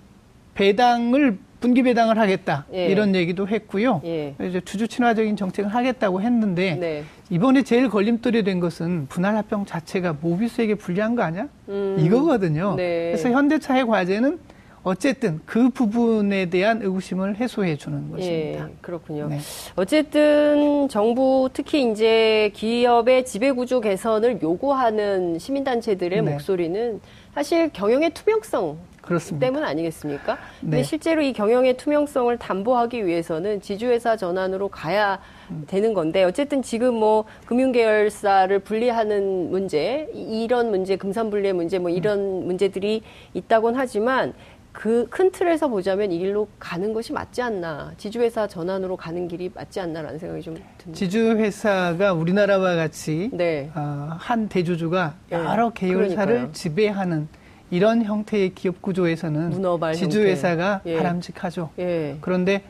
배당을 0.55 1.37
분기 1.61 1.83
배당을 1.83 2.17
하겠다 2.19 2.65
예. 2.73 2.87
이런 2.87 3.15
얘기도 3.15 3.47
했고요. 3.47 4.01
예. 4.05 4.35
이제 4.41 4.61
주주 4.65 4.89
친화적인 4.89 5.37
정책을 5.37 5.75
하겠다고 5.75 6.23
했는데 6.23 6.77
네. 6.77 7.05
이번에 7.29 7.63
제일 7.63 7.91
걸림돌이 7.91 8.45
된 8.45 8.61
것은 8.61 9.09
분할 9.09 9.37
합병 9.37 9.67
자체가 9.67 10.17
모비스에게 10.21 10.77
불리한 10.77 11.15
거 11.17 11.23
아니야? 11.23 11.49
음. 11.69 11.97
이거거든요. 11.99 12.77
네. 12.77 13.11
그래서 13.11 13.29
현대차의 13.31 13.87
과제는 13.87 14.39
어쨌든 14.83 15.40
그 15.45 15.69
부분에 15.69 16.47
대한 16.47 16.81
의구심을 16.83 17.37
해소해 17.37 17.77
주는 17.77 18.11
것입니다. 18.11 18.64
예, 18.64 18.75
그렇군요. 18.81 19.29
네. 19.29 19.38
어쨌든 19.77 20.88
정부 20.88 21.51
특히 21.53 21.90
이제 21.90 22.51
기업의 22.55 23.27
지배 23.27 23.53
구조 23.53 23.81
개선을 23.81 24.40
요구하는 24.43 25.38
시민 25.38 25.64
단체들의 25.64 26.23
네. 26.23 26.31
목소리는 26.31 27.01
사실 27.35 27.71
경영의 27.73 28.11
투명성 28.11 28.79
그렇습니다. 29.03 29.47
때문 29.47 29.64
아니겠습니까? 29.64 30.35
네. 30.35 30.40
근데 30.61 30.83
실제로 30.83 31.23
이 31.23 31.33
경영의 31.33 31.77
투명성을 31.77 32.37
담보하기 32.38 33.07
위해서는 33.07 33.61
지주회사 33.61 34.16
전환으로 34.16 34.69
가야 34.69 35.21
음. 35.51 35.64
되는 35.66 35.95
건데 35.95 36.23
어쨌든 36.23 36.62
지금 36.62 36.95
뭐 36.95 37.25
금융계열사를 37.47 38.57
분리하는 38.61 39.51
문제, 39.51 40.09
이런 40.14 40.71
문제, 40.71 40.97
금산분리의 40.97 41.55
문제, 41.55 41.79
뭐 41.79 41.90
이런 41.90 42.19
음. 42.19 42.47
문제들이 42.47 43.03
있다곤 43.35 43.75
하지만 43.77 44.35
그 44.73 45.07
큰 45.11 45.31
틀에서 45.31 45.69
보자면 45.69 46.13
이 46.13 46.19
길로 46.19 46.49
가는 46.59 46.93
것이 46.93 47.13
맞지 47.13 47.43
않나 47.43 47.93
지주회사 47.97 48.47
전환으로 48.47 48.97
가는 48.97 49.27
길이 49.29 49.51
맞지 49.55 49.81
않나라는 49.81 50.19
생각이 50.19 50.43
좀 50.43 50.55
듭니다. 50.79 50.99
지주회사가 50.99 52.13
우리나라와 52.13 52.77
같이 52.77 53.31
네. 53.33 53.71
어, 53.75 54.11
한 54.19 54.49
대주주가 54.49 55.15
네. 55.29 55.37
여러 55.37 55.71
계열사를 55.71 56.15
그러니까요. 56.17 56.53
지배하는 56.53 57.29
이런 57.71 58.03
형태의 58.03 58.55
기업 58.55 58.83
구조에서는 58.83 59.63
지주회사가 59.95 60.83
예. 60.87 60.97
바람직하죠. 60.97 61.71
예. 61.79 62.17
그런데 62.21 62.63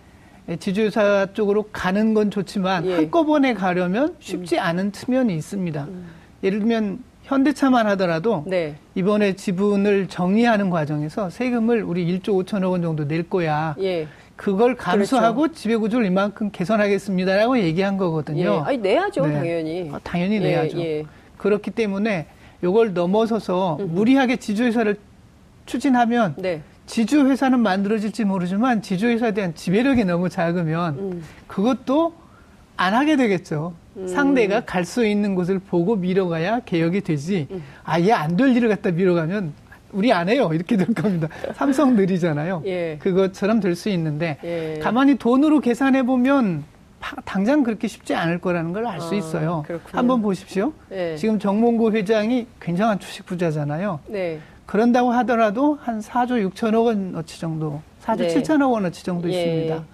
지주회사 0.59 1.29
쪽으로 1.33 1.65
가는 1.73 2.13
건 2.15 2.31
좋지만 2.31 2.87
예. 2.87 2.95
한꺼번에 2.95 3.55
가려면 3.55 4.17
쉽지 4.19 4.57
음. 4.57 4.61
않은 4.63 4.93
측면이 4.93 5.35
있습니다. 5.35 5.85
음. 5.85 6.07
예를 6.43 6.59
들면 6.61 7.03
현대차만 7.31 7.87
하더라도 7.91 8.43
네. 8.45 8.75
이번에 8.97 9.35
지분을 9.37 10.09
정리하는 10.09 10.69
과정에서 10.69 11.31
세금을 11.31 11.85
우리 11.85 12.05
1조 12.07 12.45
5천억 12.45 12.73
원 12.73 12.83
정도 12.83 13.07
낼 13.07 13.23
거야. 13.31 13.77
예. 13.81 14.09
그걸 14.35 14.75
감수하고 14.75 15.43
그렇죠. 15.43 15.55
지배 15.55 15.77
구조를 15.77 16.07
이만큼 16.07 16.51
개선하겠습니다라고 16.51 17.61
얘기한 17.61 17.97
거거든요. 17.99 18.43
예. 18.43 18.69
아니 18.69 18.79
내야죠, 18.79 19.27
네. 19.27 19.33
당연히. 19.33 19.91
아, 19.93 20.01
당연히 20.03 20.37
예, 20.37 20.41
내야죠. 20.41 20.81
예. 20.81 21.05
그렇기 21.37 21.71
때문에 21.71 22.27
이걸 22.65 22.95
넘어서서 22.95 23.77
음. 23.79 23.95
무리하게 23.95 24.37
지주회사를 24.37 24.97
추진하면 25.67 26.35
네. 26.37 26.63
지주회사는 26.87 27.61
만들어질지 27.61 28.25
모르지만 28.25 28.83
지주회사에 28.83 29.35
대한 29.35 29.55
지배력이 29.55 30.05
너무 30.05 30.29
작으면 30.29 30.95
음. 30.99 31.25
그것도 31.47 32.13
안 32.77 32.95
하게 32.95 33.15
되겠죠. 33.15 33.75
음. 33.97 34.07
상대가 34.07 34.61
갈 34.65 34.85
수 34.85 35.05
있는 35.07 35.35
곳을 35.35 35.59
보고 35.59 35.97
밀어가야 35.97 36.61
개혁이 36.61 37.01
되지. 37.03 37.49
음. 37.51 37.63
아예 37.85 38.13
안 38.13 38.37
될 38.37 38.57
일을 38.57 38.69
갖다 38.69 38.91
밀어가면 38.91 39.53
우리 39.93 40.13
안 40.13 40.29
해요. 40.29 40.51
이렇게 40.53 40.77
될 40.77 40.95
겁니다. 40.95 41.29
삼성 41.55 41.97
느리잖아요. 41.97 42.63
예. 42.67 42.97
그것처럼 43.01 43.61
될 43.61 43.75
수 43.75 43.89
있는데 43.91 44.39
예. 44.45 44.79
가만히 44.81 45.17
돈으로 45.17 45.61
계산해 45.61 46.05
보면 46.05 46.65
당장 47.25 47.63
그렇게 47.65 47.89
쉽지 47.89 48.15
않을 48.15 48.41
거라는 48.41 48.73
걸 48.73 48.87
알수 48.87 49.15
아, 49.15 49.17
있어요. 49.17 49.65
그렇군요. 49.67 49.99
한번 49.99 50.23
보십시오. 50.23 50.73
네. 50.89 51.17
지금 51.17 51.39
정몽구 51.39 51.93
회장이 51.93 52.47
굉장한 52.61 53.01
주식 53.01 53.27
부자잖아요. 53.27 54.01
네. 54.07 54.39
그런다고 54.67 55.11
하더라도 55.11 55.79
한 55.83 55.99
4조 56.01 56.49
6천억 56.53 56.85
원어치 56.87 57.41
정도, 57.41 57.81
4조 58.05 58.19
네. 58.19 58.29
7천억 58.29 58.71
원어치 58.71 59.03
정도 59.05 59.29
예. 59.33 59.43
있습니다. 59.43 59.85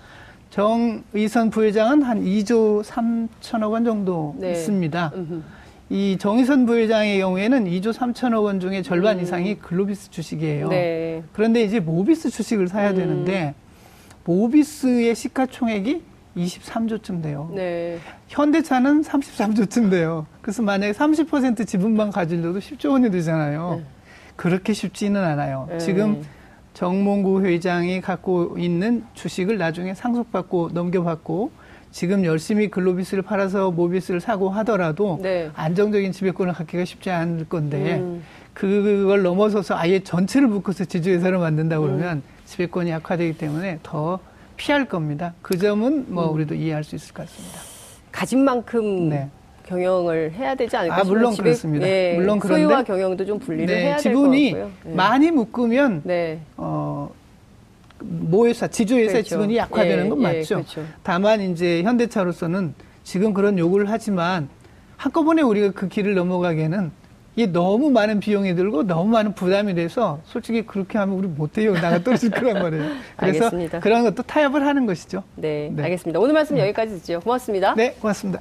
정의선 0.56 1.50
부회장은 1.50 2.02
한 2.02 2.24
2조 2.24 2.82
3천억 2.82 3.72
원 3.72 3.84
정도 3.84 4.34
네. 4.38 4.52
있습니다. 4.52 5.12
음흠. 5.14 5.42
이 5.90 6.16
정의선 6.18 6.64
부회장의 6.64 7.18
경우에는 7.18 7.66
2조 7.66 7.92
3천억 7.92 8.44
원 8.44 8.58
중에 8.58 8.80
절반 8.80 9.18
음. 9.18 9.22
이상이 9.22 9.56
글로비스 9.56 10.10
주식이에요. 10.10 10.68
네. 10.68 11.22
그런데 11.34 11.62
이제 11.62 11.78
모비스 11.78 12.30
주식을 12.30 12.68
사야 12.68 12.92
음. 12.92 12.96
되는데 12.96 13.54
모비스의 14.24 15.14
시가총액이 15.14 16.02
23조쯤 16.38 17.22
돼요. 17.22 17.52
네. 17.54 17.98
현대차는 18.28 19.02
33조쯤 19.02 19.90
돼요. 19.90 20.26
그래서 20.40 20.62
만약에 20.62 20.92
30% 20.92 21.66
지분만 21.66 22.10
가지려도 22.10 22.60
10조 22.60 22.92
원이 22.92 23.10
되잖아요. 23.10 23.82
네. 23.82 23.84
그렇게 24.36 24.72
쉽지는 24.72 25.22
않아요. 25.22 25.66
네. 25.68 25.78
지금 25.78 26.22
정몽구 26.76 27.46
회장이 27.46 28.02
갖고 28.02 28.56
있는 28.58 29.02
주식을 29.14 29.56
나중에 29.56 29.94
상속받고 29.94 30.72
넘겨받고 30.74 31.50
지금 31.90 32.26
열심히 32.26 32.68
글로비스를 32.68 33.22
팔아서 33.22 33.70
모비스를 33.70 34.20
사고 34.20 34.50
하더라도 34.50 35.18
네. 35.22 35.50
안정적인 35.54 36.12
지배권을 36.12 36.52
갖기가 36.52 36.84
쉽지 36.84 37.10
않을 37.10 37.48
건데 37.48 37.96
음. 38.00 38.22
그걸 38.52 39.22
넘어서서 39.22 39.74
아예 39.74 40.00
전체를 40.00 40.48
묶어서 40.48 40.84
지주회사를 40.84 41.38
만든다 41.38 41.80
그러면 41.80 42.18
음. 42.18 42.22
지배권이 42.44 42.90
약화되기 42.90 43.38
때문에 43.38 43.78
더 43.82 44.18
피할 44.58 44.84
겁니다. 44.84 45.32
그 45.40 45.56
점은 45.56 46.04
뭐 46.08 46.28
음. 46.28 46.34
우리도 46.34 46.56
이해할 46.56 46.84
수 46.84 46.94
있을 46.94 47.14
것 47.14 47.26
같습니다. 47.26 47.58
가진 48.12 48.44
만큼 48.44 49.08
네. 49.08 49.30
경영을 49.66 50.32
해야 50.32 50.54
되지 50.54 50.76
않을까 50.76 51.00
아, 51.00 51.04
물론 51.04 51.32
집에, 51.32 51.44
그렇습니다. 51.44 51.86
네, 51.86 52.14
물론 52.14 52.38
그런데 52.38 52.62
소유와 52.62 52.82
경영도 52.84 53.24
좀 53.26 53.38
분리를 53.38 53.66
네, 53.66 53.82
해야 53.86 53.96
될것 53.96 54.12
같고요. 54.22 54.32
지분이 54.32 54.52
네. 54.84 54.94
많이 54.94 55.30
묶으면 55.30 56.02
네. 56.04 56.40
어 56.56 57.10
모회사 58.00 58.68
지주회사 58.68 59.12
그렇죠. 59.12 59.28
지분이 59.28 59.56
약화되는 59.56 60.04
예, 60.04 60.08
건 60.08 60.20
맞죠. 60.20 60.38
예, 60.38 60.42
그렇죠. 60.42 60.84
다만 61.02 61.40
이제 61.40 61.82
현대차로서는 61.82 62.74
지금 63.04 63.34
그런 63.34 63.58
요구를 63.58 63.90
하지만 63.90 64.48
한꺼번에 64.96 65.42
우리가 65.42 65.72
그 65.72 65.88
길을 65.88 66.14
넘어가기에는 66.14 66.90
이게 67.36 67.52
너무 67.52 67.90
많은 67.90 68.18
비용이 68.18 68.54
들고 68.54 68.86
너무 68.86 69.10
많은 69.10 69.34
부담이 69.34 69.74
돼서 69.74 70.20
솔직히 70.24 70.62
그렇게 70.62 70.96
하면 70.98 71.16
우리 71.16 71.28
못해요. 71.28 71.74
나가 71.80 72.02
떨어질 72.02 72.30
거란 72.30 72.62
말이에요. 72.62 72.84
그래서 73.16 73.44
알겠습니다. 73.44 73.80
그런 73.80 74.04
것도 74.04 74.22
타협을 74.22 74.66
하는 74.66 74.86
것이죠. 74.86 75.22
네, 75.34 75.70
네. 75.74 75.82
알겠습니다. 75.84 76.18
오늘 76.18 76.32
말씀 76.32 76.58
여기까지 76.58 76.94
듣죠. 76.94 77.20
고맙습니다. 77.20 77.74
네, 77.74 77.94
고맙습니다. 78.00 78.40